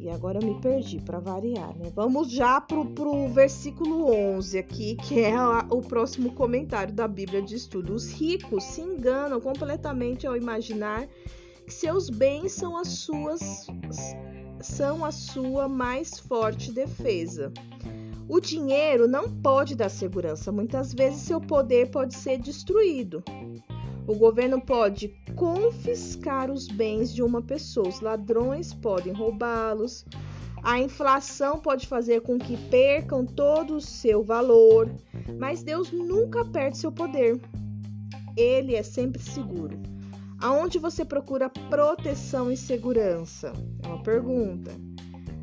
E 0.00 0.08
agora 0.08 0.38
eu 0.40 0.46
me 0.46 0.58
perdi 0.62 0.98
para 0.98 1.18
variar, 1.18 1.76
né? 1.76 1.92
Vamos 1.94 2.30
já 2.30 2.58
pro, 2.58 2.86
pro 2.86 3.28
versículo 3.28 4.10
11 4.10 4.58
aqui, 4.58 4.96
que 4.96 5.20
é 5.20 5.34
a, 5.34 5.66
o 5.68 5.82
próximo 5.82 6.32
comentário 6.32 6.94
da 6.94 7.06
Bíblia 7.06 7.42
de 7.42 7.54
Estudo. 7.54 7.92
Os 7.92 8.10
ricos 8.10 8.64
se 8.64 8.80
enganam 8.80 9.38
completamente 9.42 10.26
ao 10.26 10.34
imaginar 10.34 11.06
que 11.66 11.74
seus 11.74 12.08
bens 12.08 12.52
são 12.52 12.78
as 12.78 12.88
suas 12.88 13.66
são 14.62 15.04
a 15.04 15.12
sua 15.12 15.68
mais 15.68 16.18
forte 16.18 16.72
defesa. 16.72 17.52
O 18.26 18.40
dinheiro 18.40 19.06
não 19.06 19.28
pode 19.28 19.74
dar 19.74 19.90
segurança, 19.90 20.50
muitas 20.50 20.94
vezes 20.94 21.20
seu 21.20 21.40
poder 21.40 21.90
pode 21.90 22.14
ser 22.14 22.38
destruído. 22.38 23.22
O 24.10 24.14
governo 24.16 24.60
pode 24.60 25.14
confiscar 25.36 26.50
os 26.50 26.66
bens 26.66 27.14
de 27.14 27.22
uma 27.22 27.40
pessoa, 27.40 27.86
os 27.86 28.00
ladrões 28.00 28.74
podem 28.74 29.12
roubá-los, 29.12 30.04
a 30.64 30.80
inflação 30.80 31.60
pode 31.60 31.86
fazer 31.86 32.20
com 32.22 32.36
que 32.36 32.56
percam 32.68 33.24
todo 33.24 33.76
o 33.76 33.80
seu 33.80 34.24
valor, 34.24 34.92
mas 35.38 35.62
Deus 35.62 35.92
nunca 35.92 36.44
perde 36.44 36.78
seu 36.78 36.90
poder. 36.90 37.40
Ele 38.36 38.74
é 38.74 38.82
sempre 38.82 39.22
seguro. 39.22 39.78
Aonde 40.40 40.80
você 40.80 41.04
procura 41.04 41.48
proteção 41.48 42.50
e 42.50 42.56
segurança? 42.56 43.52
É 43.80 43.86
uma 43.86 44.02
pergunta. 44.02 44.72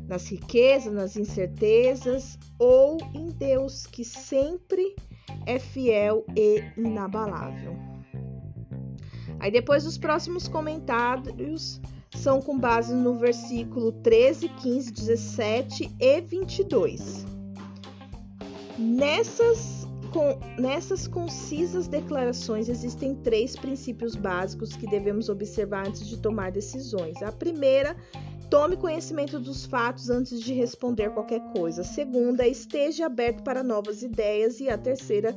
Nas 0.06 0.28
riquezas, 0.28 0.92
nas 0.92 1.16
incertezas 1.16 2.38
ou 2.58 2.98
em 3.14 3.30
Deus 3.30 3.86
que 3.86 4.04
sempre 4.04 4.94
é 5.46 5.58
fiel 5.58 6.26
e 6.36 6.62
inabalável? 6.76 7.87
Aí 9.40 9.50
depois 9.50 9.86
os 9.86 9.96
próximos 9.96 10.48
comentários 10.48 11.80
são 12.16 12.40
com 12.40 12.58
base 12.58 12.94
no 12.94 13.14
versículo 13.14 13.92
13, 13.92 14.48
15, 14.48 14.92
17 14.92 15.94
e 16.00 16.20
22. 16.20 17.26
Nessas, 18.78 19.86
com, 20.12 20.38
nessas 20.60 21.06
concisas 21.06 21.88
declarações 21.88 22.68
existem 22.68 23.14
três 23.16 23.56
princípios 23.56 24.14
básicos 24.14 24.74
que 24.74 24.86
devemos 24.86 25.28
observar 25.28 25.86
antes 25.86 26.06
de 26.06 26.16
tomar 26.18 26.50
decisões. 26.50 27.22
A 27.22 27.32
primeira, 27.32 27.96
tome 28.48 28.76
conhecimento 28.76 29.38
dos 29.38 29.66
fatos 29.66 30.08
antes 30.08 30.40
de 30.40 30.54
responder 30.54 31.10
qualquer 31.10 31.40
coisa. 31.52 31.82
A 31.82 31.84
segunda, 31.84 32.46
esteja 32.46 33.06
aberto 33.06 33.42
para 33.42 33.62
novas 33.62 34.02
ideias. 34.02 34.60
E 34.60 34.68
a 34.68 34.78
terceira, 34.78 35.36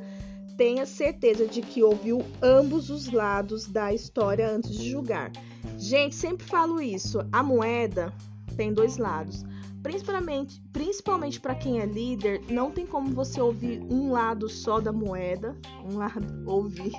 tenha 0.56 0.86
certeza 0.86 1.46
de 1.46 1.60
que 1.60 1.82
ouviu 1.82 2.24
ambos 2.42 2.90
os 2.90 3.10
lados 3.10 3.66
da 3.66 3.92
história 3.92 4.50
antes 4.50 4.76
de 4.76 4.90
julgar. 4.90 5.32
Gente, 5.78 6.14
sempre 6.14 6.46
falo 6.46 6.80
isso. 6.80 7.20
A 7.32 7.42
moeda 7.42 8.12
tem 8.56 8.72
dois 8.72 8.96
lados. 8.96 9.44
Principalmente, 9.82 10.62
principalmente 10.72 11.40
para 11.40 11.56
quem 11.56 11.80
é 11.80 11.86
líder, 11.86 12.40
não 12.48 12.70
tem 12.70 12.86
como 12.86 13.12
você 13.12 13.40
ouvir 13.40 13.82
um 13.90 14.12
lado 14.12 14.48
só 14.48 14.80
da 14.80 14.92
moeda, 14.92 15.56
um 15.84 15.98
lado 15.98 16.24
ouvir, 16.46 16.92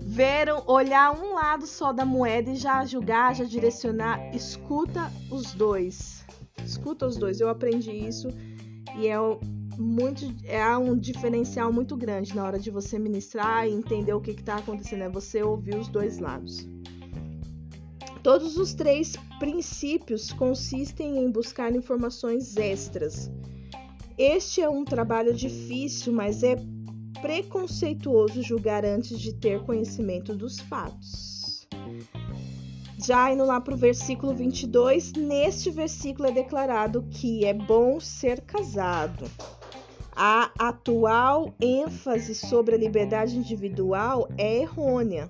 ver, 0.00 0.48
olhar 0.66 1.16
um 1.16 1.34
lado 1.34 1.66
só 1.66 1.92
da 1.92 2.04
moeda 2.04 2.50
e 2.50 2.56
já 2.56 2.84
julgar, 2.84 3.36
já 3.36 3.44
direcionar. 3.44 4.34
Escuta 4.34 5.12
os 5.30 5.54
dois. 5.54 6.24
Escuta 6.64 7.06
os 7.06 7.16
dois. 7.16 7.40
Eu 7.40 7.48
aprendi 7.48 7.92
isso 7.92 8.28
e 8.96 9.06
é 9.06 9.16
muito 9.78 10.34
é 10.44 10.76
um 10.76 10.96
diferencial 10.96 11.72
muito 11.72 11.96
grande 11.96 12.34
na 12.34 12.44
hora 12.44 12.58
de 12.58 12.70
você 12.70 12.98
ministrar 12.98 13.66
e 13.66 13.72
entender 13.72 14.12
o 14.12 14.20
que 14.20 14.32
está 14.32 14.56
acontecendo, 14.56 15.02
é 15.02 15.08
você 15.08 15.42
ouvir 15.42 15.76
os 15.76 15.88
dois 15.88 16.18
lados. 16.18 16.66
Todos 18.22 18.56
os 18.56 18.72
três 18.72 19.16
princípios 19.40 20.32
consistem 20.32 21.18
em 21.18 21.30
buscar 21.30 21.74
informações 21.74 22.56
extras. 22.56 23.30
Este 24.16 24.60
é 24.60 24.68
um 24.68 24.84
trabalho 24.84 25.34
difícil, 25.34 26.12
mas 26.12 26.42
é 26.44 26.56
preconceituoso 27.20 28.42
julgar 28.42 28.84
antes 28.84 29.18
de 29.18 29.34
ter 29.34 29.62
conhecimento 29.64 30.34
dos 30.36 30.60
fatos. 30.60 31.66
Já 33.04 33.32
indo 33.32 33.44
lá 33.44 33.60
para 33.60 33.74
o 33.74 33.76
versículo 33.76 34.32
22, 34.32 35.14
neste 35.14 35.72
versículo 35.72 36.28
é 36.28 36.32
declarado 36.32 37.02
que 37.10 37.44
é 37.44 37.52
bom 37.52 37.98
ser 37.98 38.40
casado. 38.42 39.24
A 40.14 40.50
atual 40.58 41.54
ênfase 41.60 42.34
sobre 42.34 42.74
a 42.74 42.78
liberdade 42.78 43.36
individual 43.36 44.28
é 44.36 44.60
errônea. 44.60 45.26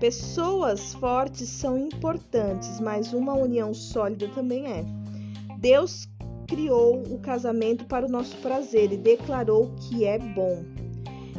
Pessoas 0.00 0.94
fortes 0.94 1.48
são 1.48 1.78
importantes, 1.78 2.80
mas 2.80 3.12
uma 3.12 3.34
união 3.34 3.74
sólida 3.74 4.28
também 4.28 4.66
é. 4.66 4.84
Deus 5.58 6.08
criou 6.48 7.02
o 7.02 7.18
casamento 7.18 7.84
para 7.84 8.06
o 8.06 8.10
nosso 8.10 8.36
prazer 8.38 8.90
e 8.90 8.96
declarou 8.96 9.70
que 9.76 10.04
é 10.04 10.18
bom. 10.18 10.64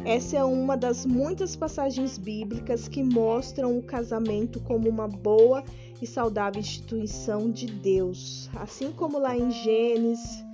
Essa 0.04 0.36
é 0.36 0.44
uma 0.44 0.76
das 0.76 1.04
muitas 1.04 1.56
passagens 1.56 2.16
bíblicas 2.16 2.88
que 2.88 3.02
mostram 3.02 3.76
o 3.76 3.82
casamento 3.82 4.60
como 4.60 4.88
uma 4.88 5.08
boa 5.08 5.64
e 6.00 6.06
saudável 6.06 6.60
instituição 6.60 7.50
de 7.50 7.66
Deus. 7.66 8.48
Assim 8.54 8.92
como 8.92 9.18
lá 9.18 9.36
em 9.36 9.50
Gênesis 9.50 10.44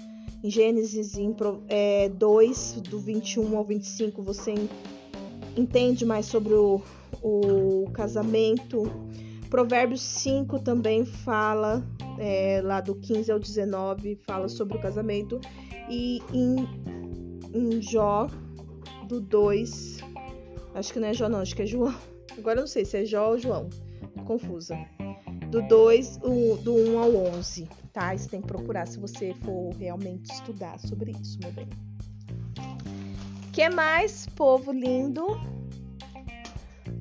em 0.43 0.51
Gênesis 0.51 1.17
em, 1.17 1.35
é, 1.69 2.09
2, 2.09 2.83
do 2.89 2.99
21 2.99 3.57
ao 3.57 3.65
25, 3.65 4.23
você 4.23 4.55
entende 5.57 6.05
mais 6.05 6.27
sobre 6.27 6.55
o, 6.55 6.81
o 7.23 7.91
casamento. 7.93 8.91
Provérbios 9.49 10.01
5 10.01 10.61
também 10.61 11.05
fala, 11.05 11.85
é, 12.19 12.61
lá 12.63 12.81
do 12.81 12.95
15 12.95 13.33
ao 13.33 13.39
19, 13.39 14.17
fala 14.27 14.49
sobre 14.49 14.79
o 14.79 14.81
casamento. 14.81 15.41
E 15.89 16.23
em, 16.33 16.69
em 17.53 17.83
Jó, 17.83 18.29
do 19.09 19.21
2, 19.21 19.99
acho 20.75 20.93
que 20.93 21.01
não 21.01 21.09
é 21.09 21.15
Jó, 21.15 21.29
não, 21.29 21.41
acho 21.41 21.55
que 21.55 21.63
é 21.63 21.67
João. 21.67 21.95
Agora 22.39 22.59
eu 22.59 22.63
não 22.63 22.69
sei 22.69 22.85
se 22.85 22.97
é 22.97 23.05
Jó 23.05 23.31
ou 23.31 23.39
João, 23.39 23.69
confusa. 24.25 24.79
Do 25.51 25.63
2, 25.63 26.19
do 26.63 26.75
1 26.75 26.99
ao 26.99 27.17
11, 27.37 27.69
tá? 27.93 28.17
Você 28.17 28.29
tem 28.29 28.41
que 28.41 28.47
procurar 28.47 28.87
se 28.87 28.99
você 28.99 29.35
for 29.35 29.75
realmente 29.75 30.33
estudar 30.33 30.79
sobre 30.79 31.11
isso, 31.21 31.39
meu 31.41 31.53
bem. 31.53 31.69
que 33.53 33.69
mais, 33.69 34.27
povo 34.27 34.71
lindo? 34.71 35.27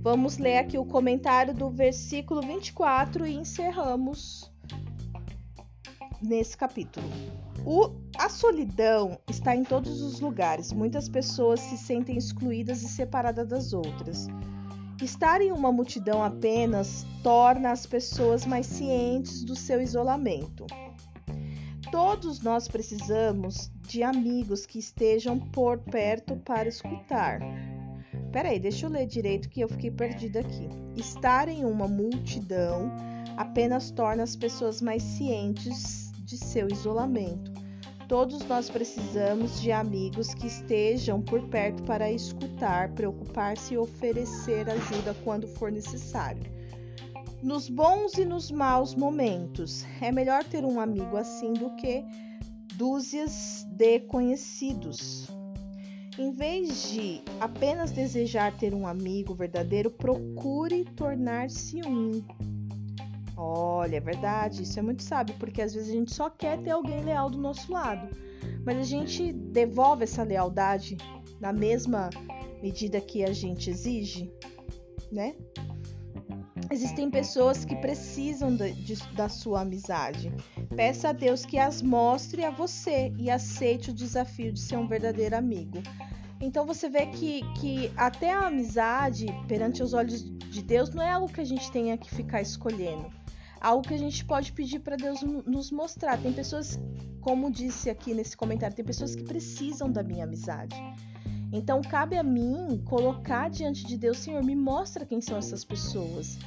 Vamos 0.02 0.38
ler 0.38 0.58
aqui 0.58 0.78
o 0.78 0.86
comentário 0.86 1.54
do 1.54 1.70
versículo 1.70 2.42
24 2.42 3.28
e 3.28 3.36
encerramos 3.36 4.50
nesse 6.22 6.58
capítulo. 6.58 7.06
O, 7.66 7.92
a 8.18 8.30
solidão 8.30 9.20
está 9.30 9.56
em 9.56 9.64
todos 9.64 10.02
os 10.02 10.20
lugares. 10.20 10.72
Muitas 10.72 11.10
pessoas 11.10 11.60
se 11.60 11.78
sentem 11.78 12.18
excluídas 12.18 12.82
e 12.82 12.90
separadas 12.90 13.48
das 13.48 13.74
outras. 13.74 14.28
Estar 15.02 15.42
em 15.42 15.52
uma 15.52 15.72
multidão 15.72 16.22
apenas 16.22 17.06
torna 17.24 17.72
as 17.72 17.86
pessoas 17.86 18.46
mais 18.46 18.66
cientes 18.66 19.44
do 19.44 19.56
seu 19.56 19.82
isolamento. 19.82 20.66
Todos 21.90 22.42
nós 22.42 22.68
precisamos 22.68 23.72
de 23.88 24.04
amigos 24.04 24.66
que 24.66 24.78
estejam 24.78 25.40
por 25.40 25.80
perto 25.80 26.36
para 26.36 26.68
escutar. 26.68 27.40
Peraí, 28.32 28.60
deixa 28.60 28.86
eu 28.86 28.90
ler 28.92 29.08
direito 29.08 29.50
que 29.50 29.62
eu 29.62 29.70
fiquei 29.70 29.90
perdida 29.90 30.42
aqui. 30.42 30.68
Estar 30.96 31.48
em 31.48 31.66
uma 31.66 31.88
multidão 31.88 32.92
apenas 33.38 33.90
torna 33.90 34.24
as 34.24 34.36
pessoas 34.36 34.82
mais 34.82 35.02
cientes 35.02 36.12
de 36.26 36.38
seu 36.38 36.68
isolamento. 36.68 37.49
Todos 38.10 38.44
nós 38.48 38.72
precisamos 38.72 39.62
de 39.62 39.72
amigos 39.72 40.34
que 40.34 40.48
estejam 40.48 41.22
por 41.22 41.48
perto 41.48 41.84
para 41.84 42.12
escutar, 42.12 42.90
preocupar-se 42.94 43.76
e 43.76 43.78
oferecer 43.78 44.68
ajuda 44.68 45.16
quando 45.24 45.48
for 45.48 45.72
necessário. 45.72 46.42
Nos 47.44 47.70
bons 47.70 48.18
e 48.18 48.26
nos 48.26 48.50
maus 48.50 48.96
momentos, 48.96 49.86
é 50.02 50.12
melhor 50.12 50.44
ter 50.44 50.66
um 50.66 50.80
amigo 50.80 51.18
assim 51.18 51.54
do 51.54 51.76
que 51.76 52.04
dúzias 52.74 53.64
de 53.78 54.00
conhecidos. 54.00 55.28
Em 56.18 56.32
vez 56.32 56.90
de 56.90 57.22
apenas 57.40 57.92
desejar 57.92 58.58
ter 58.58 58.74
um 58.74 58.88
amigo 58.88 59.36
verdadeiro, 59.36 59.92
procure 59.92 60.84
tornar-se 60.96 61.80
um. 61.86 62.24
Olha, 63.42 63.96
é 63.96 64.02
verdade, 64.02 64.64
isso 64.64 64.78
é 64.78 64.82
muito 64.82 65.02
sábio, 65.02 65.34
porque 65.40 65.62
às 65.62 65.74
vezes 65.74 65.90
a 65.90 65.94
gente 65.94 66.14
só 66.14 66.30
quer 66.30 66.62
ter 66.62 66.72
alguém 66.72 67.02
leal 67.06 67.30
do 67.30 67.38
nosso 67.38 67.72
lado, 67.72 68.10
mas 68.66 68.78
a 68.78 68.84
gente 68.84 69.32
devolve 69.32 70.04
essa 70.04 70.24
lealdade 70.24 70.98
na 71.40 71.54
mesma 71.54 72.10
medida 72.62 73.00
que 73.00 73.24
a 73.24 73.32
gente 73.32 73.70
exige, 73.70 74.30
né? 75.10 75.36
Existem 76.70 77.10
pessoas 77.10 77.64
que 77.64 77.78
precisam 77.78 78.54
de, 78.54 78.74
de, 78.74 78.96
da 79.16 79.30
sua 79.30 79.62
amizade. 79.62 80.34
Peça 80.76 81.10
a 81.10 81.14
Deus 81.14 81.46
que 81.46 81.58
as 81.58 81.82
mostre 81.82 82.44
a 82.44 82.52
você 82.52 83.14
e 83.18 83.32
aceite 83.32 83.90
o 83.90 83.94
desafio 83.94 84.52
de 84.52 84.60
ser 84.60 84.76
um 84.76 84.86
verdadeiro 84.86 85.38
amigo. 85.38 85.82
Então 86.42 86.66
você 86.66 86.90
vê 86.90 87.08
que, 87.08 87.42
que 87.54 87.92
até 87.96 88.34
a 88.34 88.48
amizade 88.48 89.28
perante 89.48 89.82
os 89.82 89.94
olhos 89.94 90.24
de 90.24 90.62
Deus 90.62 90.90
não 90.90 91.02
é 91.02 91.12
algo 91.12 91.32
que 91.32 91.42
a 91.42 91.46
gente 91.46 91.72
tenha 91.72 91.98
que 91.98 92.14
ficar 92.14 92.42
escolhendo. 92.42 93.19
Algo 93.62 93.88
que 93.88 93.94
a 93.94 93.98
gente 93.98 94.24
pode 94.24 94.52
pedir 94.54 94.80
para 94.80 94.96
Deus 94.96 95.22
nos 95.22 95.72
mostrar. 95.72 96.22
Tem 96.22 96.32
pessoas, 96.32 96.80
como 97.22 97.52
disse 97.52 97.90
aqui 97.90 98.14
nesse 98.14 98.36
comentário, 98.36 98.76
tem 98.76 98.86
pessoas 98.86 99.16
que 99.16 99.24
precisam 99.24 99.92
da 99.92 100.02
minha 100.02 100.24
amizade. 100.24 100.76
Então 101.52 101.82
cabe 101.82 102.16
a 102.16 102.24
mim 102.24 102.82
colocar 102.86 103.50
diante 103.50 103.86
de 103.86 103.98
Deus, 103.98 104.20
Senhor, 104.20 104.44
me 104.44 104.56
mostra 104.56 105.06
quem 105.06 105.20
são 105.20 105.38
essas 105.38 105.66
pessoas. 105.66 106.38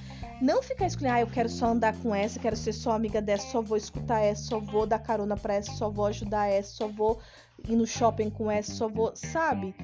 Não 0.40 0.62
ficar 0.62 0.86
escolhendo, 0.86 1.16
ah, 1.16 1.20
eu 1.20 1.26
quero 1.26 1.48
só 1.48 1.66
andar 1.66 1.96
com 1.98 2.14
essa, 2.14 2.38
quero 2.38 2.56
ser 2.56 2.72
só 2.72 2.92
amiga 2.92 3.22
dessa, 3.22 3.48
só 3.50 3.62
vou 3.62 3.76
escutar 3.76 4.20
essa, 4.20 4.42
só 4.42 4.58
vou 4.58 4.86
dar 4.86 4.98
carona 4.98 5.36
para 5.36 5.54
essa, 5.54 5.72
só 5.72 5.88
vou 5.88 6.06
ajudar 6.06 6.48
essa, 6.48 6.72
só 6.72 6.88
vou 6.88 7.20
ir 7.68 7.76
no 7.76 7.86
shopping 7.86 8.30
com 8.30 8.50
essa, 8.50 8.72
só 8.72 8.88
vou. 8.88 9.12
Sabe? 9.14 9.74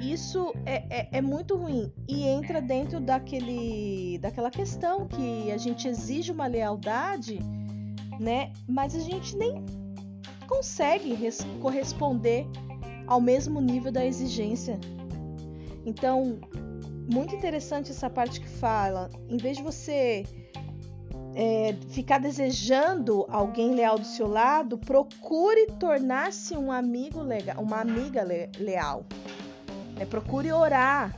Isso 0.00 0.52
é, 0.64 0.84
é, 0.90 1.08
é, 1.12 1.20
muito 1.20 1.56
ruim. 1.56 1.92
E 2.08 2.24
entra 2.24 2.60
dentro 2.60 3.00
daquele, 3.00 4.18
daquela 4.18 4.50
questão 4.50 5.06
que 5.06 5.50
a 5.50 5.56
gente 5.56 5.88
exige 5.88 6.32
uma 6.32 6.46
lealdade, 6.46 7.38
né? 8.20 8.52
Mas 8.68 8.94
a 8.94 9.00
gente 9.00 9.36
nem 9.36 9.64
consegue 10.46 11.16
corresponder 11.60 12.46
ao 13.06 13.20
mesmo 13.20 13.60
nível 13.60 13.92
da 13.92 14.04
exigência. 14.04 14.78
Então, 15.84 16.38
muito 17.12 17.34
interessante 17.34 17.90
essa 17.90 18.10
parte 18.10 18.40
que 18.40 18.48
fala, 18.48 19.08
em 19.28 19.36
vez 19.36 19.56
de 19.56 19.62
você 19.62 20.24
é, 21.38 21.76
ficar 21.90 22.18
desejando 22.18 23.26
alguém 23.28 23.74
leal 23.74 23.98
do 23.98 24.06
seu 24.06 24.26
lado, 24.26 24.78
procure 24.78 25.66
tornar-se 25.78 26.56
um 26.56 26.72
amigo 26.72 27.22
legal, 27.22 27.62
uma 27.62 27.78
amiga 27.78 28.24
le 28.24 28.48
leal. 28.58 29.04
É, 30.00 30.06
procure 30.06 30.50
orar. 30.50 31.14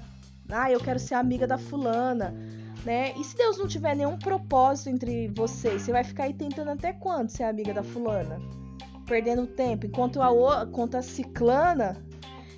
Ah, 0.50 0.72
eu 0.72 0.80
quero 0.80 0.98
ser 0.98 1.14
amiga 1.14 1.46
da 1.46 1.56
fulana. 1.56 2.34
Né? 2.84 3.12
E 3.16 3.22
se 3.22 3.36
Deus 3.36 3.58
não 3.58 3.68
tiver 3.68 3.94
nenhum 3.94 4.18
propósito 4.18 4.88
entre 4.90 5.28
vocês, 5.28 5.82
você 5.82 5.92
vai 5.92 6.02
ficar 6.02 6.24
aí 6.24 6.34
tentando 6.34 6.70
até 6.72 6.92
quando 6.92 7.28
ser 7.28 7.44
amiga 7.44 7.72
da 7.72 7.84
fulana? 7.84 8.40
Perdendo 9.06 9.46
tempo. 9.46 9.86
Enquanto 9.86 10.20
a, 10.20 10.30
enquanto 10.64 10.96
a 10.96 11.02
ciclana, 11.02 11.96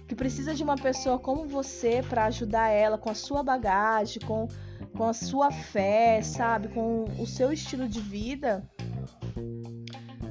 que 0.09 0.15
precisa 0.15 0.55
de 0.55 0.63
uma 0.63 0.77
pessoa 0.77 1.19
como 1.19 1.47
você 1.47 2.03
para 2.09 2.25
ajudar 2.25 2.69
ela 2.69 2.97
com 2.97 3.11
a 3.11 3.15
sua 3.15 3.43
bagagem, 3.43 4.23
com 4.27 4.49
com 5.01 5.09
a 5.09 5.15
sua 5.15 5.51
fé, 5.51 6.21
sabe? 6.21 6.69
Com 6.69 7.05
o 7.19 7.27
seu 7.27 7.51
estilo 7.51 7.89
de 7.89 8.03
vida, 8.03 8.63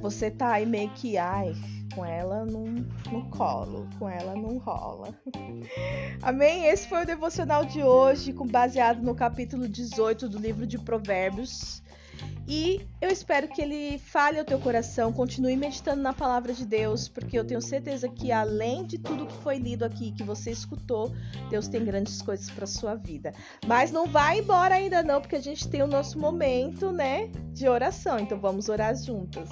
você 0.00 0.30
tá 0.30 0.52
aí 0.52 0.64
meio 0.64 0.88
que, 0.90 1.18
ai, 1.18 1.52
com 1.92 2.04
ela 2.04 2.46
não, 2.46 2.66
não 3.10 3.28
colo, 3.30 3.88
com 3.98 4.08
ela 4.08 4.36
não 4.36 4.58
rola. 4.58 5.08
Amém? 6.22 6.66
Esse 6.66 6.86
foi 6.86 7.02
o 7.02 7.06
devocional 7.06 7.64
de 7.64 7.82
hoje, 7.82 8.32
com 8.32 8.46
baseado 8.46 9.02
no 9.02 9.12
capítulo 9.12 9.68
18 9.68 10.28
do 10.28 10.38
livro 10.38 10.64
de 10.64 10.78
Provérbios. 10.78 11.82
E 12.46 12.86
eu 13.00 13.10
espero 13.10 13.48
que 13.48 13.62
ele 13.62 13.98
fale 13.98 14.38
ao 14.38 14.44
teu 14.44 14.58
coração, 14.58 15.12
continue 15.12 15.56
meditando 15.56 16.02
na 16.02 16.12
palavra 16.12 16.52
de 16.52 16.66
Deus, 16.66 17.08
porque 17.08 17.38
eu 17.38 17.44
tenho 17.44 17.60
certeza 17.60 18.08
que 18.08 18.32
além 18.32 18.84
de 18.84 18.98
tudo 18.98 19.26
que 19.26 19.36
foi 19.36 19.58
lido 19.58 19.84
aqui, 19.84 20.12
que 20.12 20.22
você 20.22 20.50
escutou, 20.50 21.14
Deus 21.48 21.68
tem 21.68 21.84
grandes 21.84 22.20
coisas 22.20 22.50
para 22.50 22.66
sua 22.66 22.94
vida. 22.94 23.32
Mas 23.66 23.92
não 23.92 24.06
vai 24.06 24.40
embora 24.40 24.74
ainda 24.74 25.02
não, 25.02 25.20
porque 25.20 25.36
a 25.36 25.42
gente 25.42 25.68
tem 25.68 25.82
o 25.82 25.86
nosso 25.86 26.18
momento, 26.18 26.90
né, 26.90 27.28
de 27.52 27.68
oração. 27.68 28.18
Então 28.18 28.38
vamos 28.38 28.68
orar 28.68 28.96
juntas. 28.96 29.48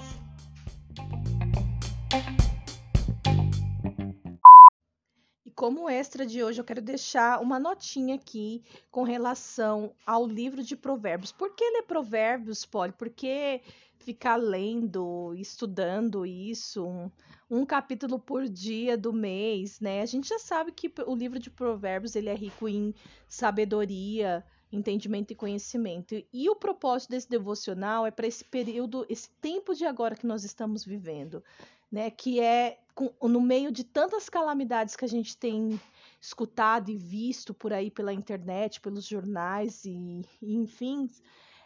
Como 5.58 5.90
extra 5.90 6.24
de 6.24 6.40
hoje, 6.40 6.60
eu 6.60 6.64
quero 6.64 6.80
deixar 6.80 7.42
uma 7.42 7.58
notinha 7.58 8.14
aqui 8.14 8.62
com 8.92 9.02
relação 9.02 9.92
ao 10.06 10.24
livro 10.24 10.62
de 10.62 10.76
Provérbios. 10.76 11.32
Por 11.32 11.52
que 11.52 11.68
ler 11.68 11.82
Provérbios, 11.82 12.64
Polly? 12.64 12.92
Por 12.92 13.10
que 13.10 13.60
ficar 13.98 14.36
lendo, 14.36 15.34
estudando 15.34 16.24
isso, 16.24 16.86
um, 16.86 17.10
um, 17.50 17.66
capítulo 17.66 18.20
por 18.20 18.48
dia 18.48 18.96
do 18.96 19.12
mês, 19.12 19.80
né? 19.80 20.00
A 20.00 20.06
gente 20.06 20.28
já 20.28 20.38
sabe 20.38 20.70
que 20.70 20.92
o 21.04 21.16
livro 21.16 21.40
de 21.40 21.50
Provérbios 21.50 22.14
ele 22.14 22.28
é 22.28 22.34
rico 22.34 22.68
em 22.68 22.94
sabedoria, 23.26 24.44
entendimento 24.70 25.32
e 25.32 25.36
conhecimento. 25.36 26.14
E 26.32 26.48
o 26.48 26.54
propósito 26.54 27.10
desse 27.10 27.28
devocional 27.28 28.06
é 28.06 28.12
para 28.12 28.28
esse 28.28 28.44
período, 28.44 29.04
esse 29.08 29.28
tempo 29.40 29.74
de 29.74 29.84
agora 29.84 30.14
que 30.14 30.26
nós 30.26 30.44
estamos 30.44 30.84
vivendo, 30.84 31.42
né? 31.90 32.10
Que 32.10 32.40
é 32.40 32.78
no 33.22 33.40
meio 33.40 33.70
de 33.70 33.84
tantas 33.84 34.28
calamidades 34.28 34.96
que 34.96 35.04
a 35.04 35.08
gente 35.08 35.36
tem 35.36 35.80
escutado 36.20 36.90
e 36.90 36.96
visto 36.96 37.54
por 37.54 37.72
aí 37.72 37.90
pela 37.90 38.12
internet, 38.12 38.80
pelos 38.80 39.06
jornais 39.06 39.84
e, 39.84 40.22
e 40.42 40.56
enfim, 40.56 41.08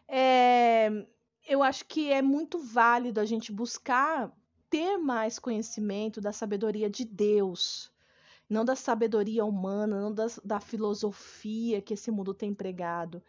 é, 0.06 0.90
eu 1.46 1.62
acho 1.62 1.86
que 1.86 2.12
é 2.12 2.20
muito 2.20 2.58
válido 2.58 3.18
a 3.18 3.24
gente 3.24 3.50
buscar 3.50 4.30
ter 4.68 4.96
mais 4.98 5.38
conhecimento 5.38 6.20
da 6.20 6.32
sabedoria 6.32 6.88
de 6.88 7.04
Deus, 7.04 7.90
não 8.48 8.64
da 8.64 8.76
sabedoria 8.76 9.44
humana, 9.44 10.00
não 10.00 10.12
da, 10.12 10.26
da 10.44 10.60
filosofia 10.60 11.80
que 11.80 11.94
esse 11.94 12.10
mundo 12.10 12.34
tem 12.34 12.54
pregado. 12.54 13.22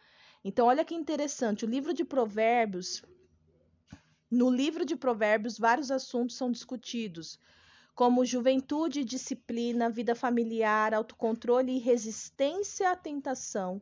Então, 0.44 0.68
olha 0.68 0.84
que 0.84 0.94
interessante, 0.94 1.64
o 1.64 1.70
livro 1.70 1.94
de 1.94 2.04
Provérbios, 2.04 3.02
no 4.34 4.50
livro 4.50 4.84
de 4.84 4.96
Provérbios, 4.96 5.60
vários 5.60 5.92
assuntos 5.92 6.36
são 6.36 6.52
discutidos 6.52 7.40
como 7.94 8.26
juventude, 8.26 9.06
disciplina, 9.06 9.92
vida 9.92 10.16
familiar, 10.16 10.92
autocontrole 10.96 11.74
e 11.74 11.80
resistência 11.80 12.90
à 12.90 12.96
tentação, 12.96 13.80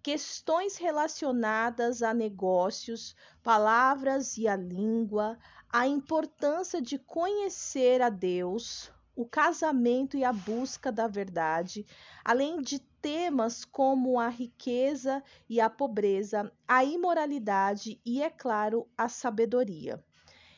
questões 0.00 0.76
relacionadas 0.76 2.00
a 2.00 2.14
negócios, 2.14 3.16
palavras 3.42 4.36
e 4.38 4.46
a 4.46 4.54
língua, 4.54 5.36
a 5.68 5.88
importância 5.88 6.80
de 6.80 6.96
conhecer 6.96 8.00
a 8.00 8.08
Deus, 8.08 8.92
o 9.16 9.26
casamento 9.26 10.16
e 10.16 10.22
a 10.22 10.32
busca 10.32 10.92
da 10.92 11.08
verdade, 11.08 11.84
além 12.24 12.62
de 12.62 12.78
temas 13.00 13.64
como 13.64 14.18
a 14.18 14.28
riqueza 14.28 15.22
e 15.48 15.60
a 15.60 15.70
pobreza, 15.70 16.52
a 16.66 16.84
imoralidade 16.84 18.00
e, 18.04 18.22
é 18.22 18.30
claro, 18.30 18.86
a 18.96 19.08
sabedoria. 19.08 20.02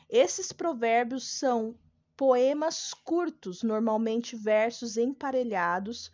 Esses 0.09 0.53
provérbios 0.53 1.29
são 1.29 1.75
poemas 2.17 2.93
curtos, 2.93 3.63
normalmente 3.63 4.37
versos 4.37 4.97
emparelhados, 4.97 6.11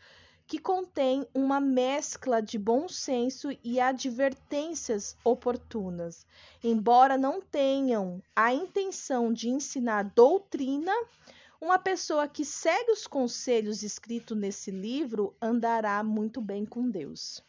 que 0.47 0.59
contêm 0.59 1.27
uma 1.35 1.61
mescla 1.61 2.41
de 2.41 2.57
bom 2.57 2.89
senso 2.89 3.49
e 3.65 3.81
advertências 3.81 5.17
oportunas. 5.25 6.25
Embora 6.63 7.19
não 7.19 7.41
tenham 7.41 8.23
a 8.35 8.55
intenção 8.55 9.33
de 9.33 9.49
ensinar 9.49 10.05
doutrina, 10.05 10.93
uma 11.67 11.81
pessoa 11.81 12.29
que 12.29 12.45
segue 12.45 12.93
os 12.93 13.09
conselhos 13.09 13.83
escritos 13.83 14.39
nesse 14.39 14.71
livro 14.71 15.37
andará 15.43 16.01
muito 16.05 16.41
bem 16.41 16.65
com 16.65 16.89
Deus. 16.89 17.43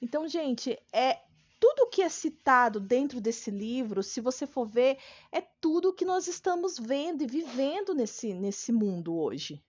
Então, 0.00 0.28
gente, 0.28 0.78
é 0.92 1.20
tudo 1.58 1.90
que 1.90 2.00
é 2.00 2.08
citado 2.08 2.78
dentro 2.78 3.20
desse 3.20 3.50
livro, 3.50 4.00
se 4.00 4.20
você 4.20 4.46
for 4.46 4.64
ver, 4.64 4.96
é 5.32 5.40
tudo 5.60 5.92
que 5.92 6.04
nós 6.04 6.28
estamos 6.28 6.78
vendo 6.78 7.22
e 7.22 7.26
vivendo 7.26 7.94
nesse, 7.94 8.32
nesse 8.32 8.70
mundo 8.70 9.18
hoje. 9.18 9.60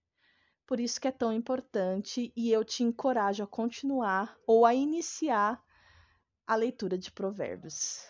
Por 0.67 0.79
isso 0.79 1.01
que 1.01 1.07
é 1.07 1.11
tão 1.11 1.33
importante 1.33 2.31
e 2.35 2.51
eu 2.51 2.63
te 2.63 2.83
encorajo 2.83 3.43
a 3.43 3.47
continuar 3.47 4.37
ou 4.45 4.67
a 4.67 4.75
iniciar 4.75 5.59
a 6.45 6.55
leitura 6.55 6.95
de 6.95 7.11
Provérbios. 7.11 8.03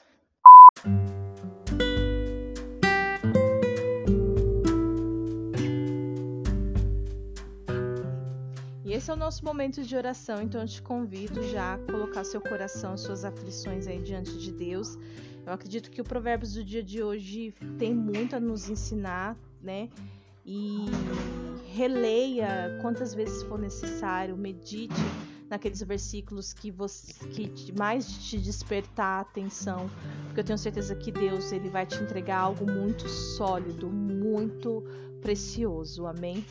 Esse 9.00 9.10
é 9.10 9.14
o 9.14 9.18
nosso 9.18 9.46
momento 9.46 9.82
de 9.82 9.96
oração, 9.96 10.42
então 10.42 10.60
eu 10.60 10.68
te 10.68 10.82
convido 10.82 11.42
já 11.48 11.76
a 11.76 11.78
colocar 11.78 12.26
seu 12.26 12.42
coração, 12.42 12.98
suas 12.98 13.24
aflições 13.24 13.88
aí 13.88 13.98
diante 14.02 14.38
de 14.38 14.52
Deus. 14.52 14.98
Eu 15.46 15.54
acredito 15.54 15.90
que 15.90 16.02
o 16.02 16.04
Provérbios 16.04 16.56
do 16.56 16.66
dia 16.66 16.84
de 16.84 17.02
hoje 17.02 17.56
tem 17.78 17.96
muito 17.96 18.36
a 18.36 18.42
nos 18.42 18.70
ensinar, 18.70 19.38
né? 19.62 19.88
E 20.46 20.86
releia 21.74 22.78
quantas 22.82 23.16
vezes 23.16 23.42
for 23.44 23.58
necessário, 23.58 24.36
medite 24.36 24.94
naqueles 25.50 25.82
versículos 25.82 26.52
que 26.52 26.70
você 26.70 27.14
que 27.30 27.72
mais 27.72 28.06
te 28.06 28.38
despertar 28.38 29.20
a 29.20 29.22
atenção, 29.22 29.88
porque 30.26 30.42
eu 30.42 30.44
tenho 30.44 30.60
certeza 30.60 30.94
que 30.94 31.10
Deus 31.10 31.54
ele 31.54 31.70
vai 31.70 31.86
te 31.86 31.96
entregar 32.04 32.40
algo 32.40 32.70
muito 32.70 33.08
sólido, 33.08 33.90
muito 33.90 34.84
precioso. 35.22 36.06
Amém. 36.06 36.44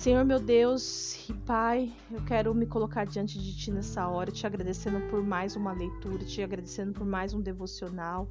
Senhor 0.00 0.24
meu 0.24 0.40
Deus 0.40 1.28
e 1.28 1.34
Pai, 1.34 1.92
eu 2.10 2.22
quero 2.22 2.54
me 2.54 2.64
colocar 2.64 3.04
diante 3.04 3.38
de 3.38 3.54
Ti 3.54 3.70
nessa 3.70 4.08
hora, 4.08 4.32
te 4.32 4.46
agradecendo 4.46 4.98
por 5.10 5.22
mais 5.22 5.56
uma 5.56 5.72
leitura, 5.72 6.24
te 6.24 6.42
agradecendo 6.42 6.94
por 6.94 7.06
mais 7.06 7.34
um 7.34 7.40
devocional, 7.42 8.26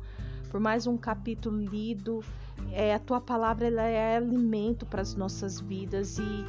por 0.49 0.60
mais 0.60 0.88
um 0.88 0.97
capítulo 0.97 1.62
lido. 1.62 2.23
É, 2.71 2.95
a 2.95 2.97
Tua 2.97 3.21
palavra 3.21 3.67
ela 3.67 3.84
é 3.84 4.17
alimento 4.17 4.84
para 4.84 5.03
as 5.03 5.13
nossas 5.13 5.60
vidas 5.60 6.17
e 6.17 6.45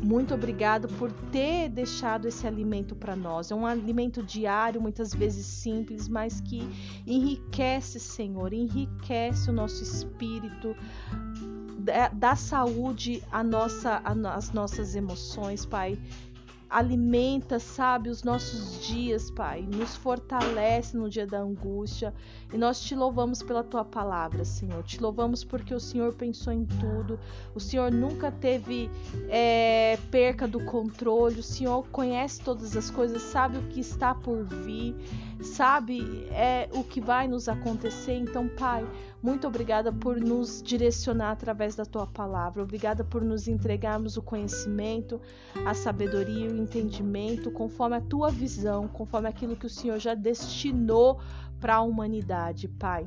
muito 0.00 0.32
obrigado 0.32 0.86
por 0.96 1.10
ter 1.32 1.68
deixado 1.68 2.28
esse 2.28 2.46
alimento 2.46 2.94
para 2.94 3.16
nós. 3.16 3.50
É 3.50 3.56
um 3.56 3.66
alimento 3.66 4.22
diário, 4.22 4.80
muitas 4.80 5.12
vezes 5.12 5.44
simples, 5.44 6.06
mas 6.06 6.40
que 6.40 6.62
enriquece, 7.04 7.98
Senhor, 7.98 8.52
enriquece 8.52 9.50
o 9.50 9.52
nosso 9.52 9.82
espírito, 9.82 10.76
dá 12.12 12.36
saúde 12.36 13.22
nossa, 13.44 14.02
às 14.04 14.52
nossas 14.52 14.94
emoções, 14.94 15.66
Pai. 15.66 15.98
Alimenta, 16.70 17.58
sabe, 17.58 18.08
os 18.08 18.22
nossos 18.22 18.86
dias, 18.86 19.30
Pai. 19.30 19.60
Nos 19.60 19.94
fortalece 19.94 20.96
no 20.96 21.10
dia 21.10 21.26
da 21.26 21.38
angústia. 21.38 22.14
E 22.50 22.56
nós 22.56 22.80
te 22.80 22.94
louvamos 22.94 23.42
pela 23.42 23.62
tua 23.62 23.84
palavra, 23.84 24.42
Senhor. 24.42 24.82
Te 24.82 24.98
louvamos 24.98 25.44
porque 25.44 25.74
o 25.74 25.80
Senhor 25.80 26.14
pensou 26.14 26.50
em 26.50 26.64
tudo. 26.64 27.20
O 27.54 27.60
Senhor 27.60 27.92
nunca 27.92 28.32
teve 28.32 28.90
é, 29.28 29.98
perca 30.10 30.48
do 30.48 30.64
controle. 30.64 31.40
O 31.40 31.42
Senhor 31.42 31.86
conhece 31.88 32.40
todas 32.40 32.74
as 32.74 32.90
coisas, 32.90 33.20
sabe 33.20 33.58
o 33.58 33.68
que 33.68 33.80
está 33.80 34.14
por 34.14 34.42
vir, 34.42 34.96
sabe 35.42 36.26
é, 36.30 36.68
o 36.72 36.84
que 36.84 37.00
vai 37.00 37.26
nos 37.26 37.48
acontecer. 37.48 38.14
Então, 38.14 38.48
Pai, 38.48 38.86
muito 39.22 39.46
obrigada 39.46 39.92
por 39.92 40.20
nos 40.20 40.62
direcionar 40.62 41.32
através 41.32 41.74
da 41.74 41.84
tua 41.84 42.06
palavra. 42.06 42.62
Obrigada 42.62 43.04
por 43.04 43.22
nos 43.22 43.48
entregarmos 43.48 44.16
o 44.16 44.22
conhecimento, 44.22 45.20
a 45.66 45.74
sabedoria 45.74 46.46
e 46.46 46.52
o 46.52 46.56
entendimento 46.56 47.50
conforme 47.50 47.96
a 47.96 48.00
tua 48.00 48.30
visão, 48.30 48.88
conforme 48.88 49.28
aquilo 49.28 49.56
que 49.56 49.66
o 49.66 49.70
Senhor 49.70 49.98
já 49.98 50.14
destinou 50.14 51.20
para 51.60 51.76
a 51.76 51.82
humanidade, 51.82 52.68
Pai 52.68 53.06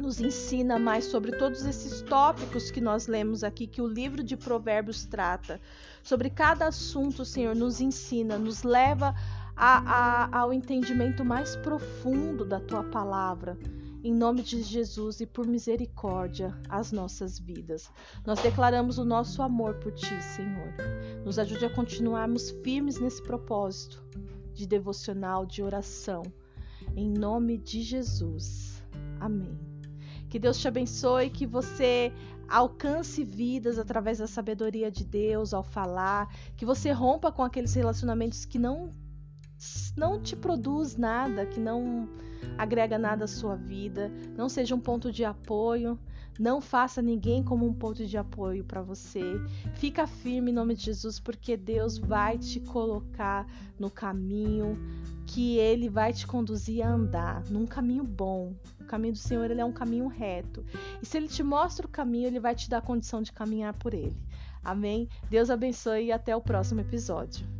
nos 0.00 0.20
ensina 0.20 0.78
mais 0.78 1.06
sobre 1.06 1.32
todos 1.38 1.64
esses 1.64 2.02
tópicos 2.02 2.70
que 2.70 2.80
nós 2.80 3.06
lemos 3.06 3.42
aqui, 3.42 3.66
que 3.66 3.80
o 3.80 3.86
livro 3.86 4.22
de 4.22 4.36
Provérbios 4.36 5.06
trata. 5.06 5.60
Sobre 6.02 6.28
cada 6.28 6.68
assunto, 6.68 7.24
Senhor, 7.24 7.54
nos 7.54 7.80
ensina, 7.80 8.36
nos 8.38 8.62
leva 8.62 9.14
a, 9.56 9.78
a, 9.78 10.38
ao 10.40 10.52
entendimento 10.52 11.24
mais 11.24 11.56
profundo 11.56 12.44
da 12.44 12.60
tua 12.60 12.84
palavra 12.84 13.58
em 14.06 14.14
nome 14.14 14.40
de 14.40 14.62
Jesus 14.62 15.20
e 15.20 15.26
por 15.26 15.48
misericórdia, 15.48 16.56
as 16.68 16.92
nossas 16.92 17.40
vidas. 17.40 17.90
Nós 18.24 18.40
declaramos 18.40 18.98
o 18.98 19.04
nosso 19.04 19.42
amor 19.42 19.74
por 19.80 19.90
Ti, 19.90 20.22
Senhor. 20.22 20.72
Nos 21.24 21.40
ajude 21.40 21.64
a 21.64 21.74
continuarmos 21.74 22.50
firmes 22.62 23.00
nesse 23.00 23.20
propósito 23.20 24.00
de 24.54 24.64
devocional, 24.64 25.44
de 25.44 25.60
oração. 25.60 26.22
Em 26.94 27.10
nome 27.10 27.58
de 27.58 27.82
Jesus. 27.82 28.80
Amém. 29.18 29.58
Que 30.28 30.38
Deus 30.38 30.58
te 30.58 30.68
abençoe, 30.68 31.28
que 31.28 31.44
você 31.44 32.12
alcance 32.48 33.24
vidas 33.24 33.76
através 33.76 34.18
da 34.18 34.28
sabedoria 34.28 34.88
de 34.88 35.04
Deus 35.04 35.52
ao 35.52 35.64
falar, 35.64 36.32
que 36.56 36.64
você 36.64 36.92
rompa 36.92 37.32
com 37.32 37.42
aqueles 37.42 37.74
relacionamentos 37.74 38.44
que 38.44 38.58
não 38.58 38.88
não 39.96 40.20
te 40.20 40.36
produz 40.36 40.96
nada, 40.96 41.46
que 41.46 41.58
não 41.58 42.08
agrega 42.58 42.98
nada 42.98 43.24
à 43.24 43.28
sua 43.28 43.56
vida, 43.56 44.10
não 44.36 44.48
seja 44.48 44.74
um 44.74 44.80
ponto 44.80 45.10
de 45.10 45.24
apoio, 45.24 45.98
não 46.38 46.60
faça 46.60 47.00
ninguém 47.00 47.42
como 47.42 47.66
um 47.66 47.72
ponto 47.72 48.06
de 48.06 48.18
apoio 48.18 48.62
para 48.64 48.82
você. 48.82 49.22
Fica 49.74 50.06
firme 50.06 50.50
em 50.50 50.54
nome 50.54 50.74
de 50.74 50.84
Jesus, 50.84 51.18
porque 51.18 51.56
Deus 51.56 51.96
vai 51.96 52.38
te 52.38 52.60
colocar 52.60 53.46
no 53.78 53.90
caminho 53.90 54.78
que 55.26 55.56
ele 55.56 55.88
vai 55.88 56.12
te 56.12 56.26
conduzir 56.26 56.84
a 56.84 56.90
andar, 56.90 57.42
num 57.50 57.66
caminho 57.66 58.04
bom. 58.04 58.54
O 58.80 58.84
caminho 58.84 59.14
do 59.14 59.18
Senhor 59.18 59.50
ele 59.50 59.60
é 59.60 59.64
um 59.64 59.72
caminho 59.72 60.06
reto. 60.06 60.64
E 61.02 61.06
se 61.06 61.16
ele 61.16 61.26
te 61.26 61.42
mostra 61.42 61.86
o 61.86 61.90
caminho, 61.90 62.26
ele 62.26 62.38
vai 62.38 62.54
te 62.54 62.68
dar 62.70 62.82
condição 62.82 63.22
de 63.22 63.32
caminhar 63.32 63.74
por 63.74 63.94
ele. 63.94 64.16
Amém? 64.62 65.08
Deus 65.30 65.50
abençoe 65.50 66.06
e 66.06 66.12
até 66.12 66.36
o 66.36 66.40
próximo 66.40 66.80
episódio. 66.80 67.55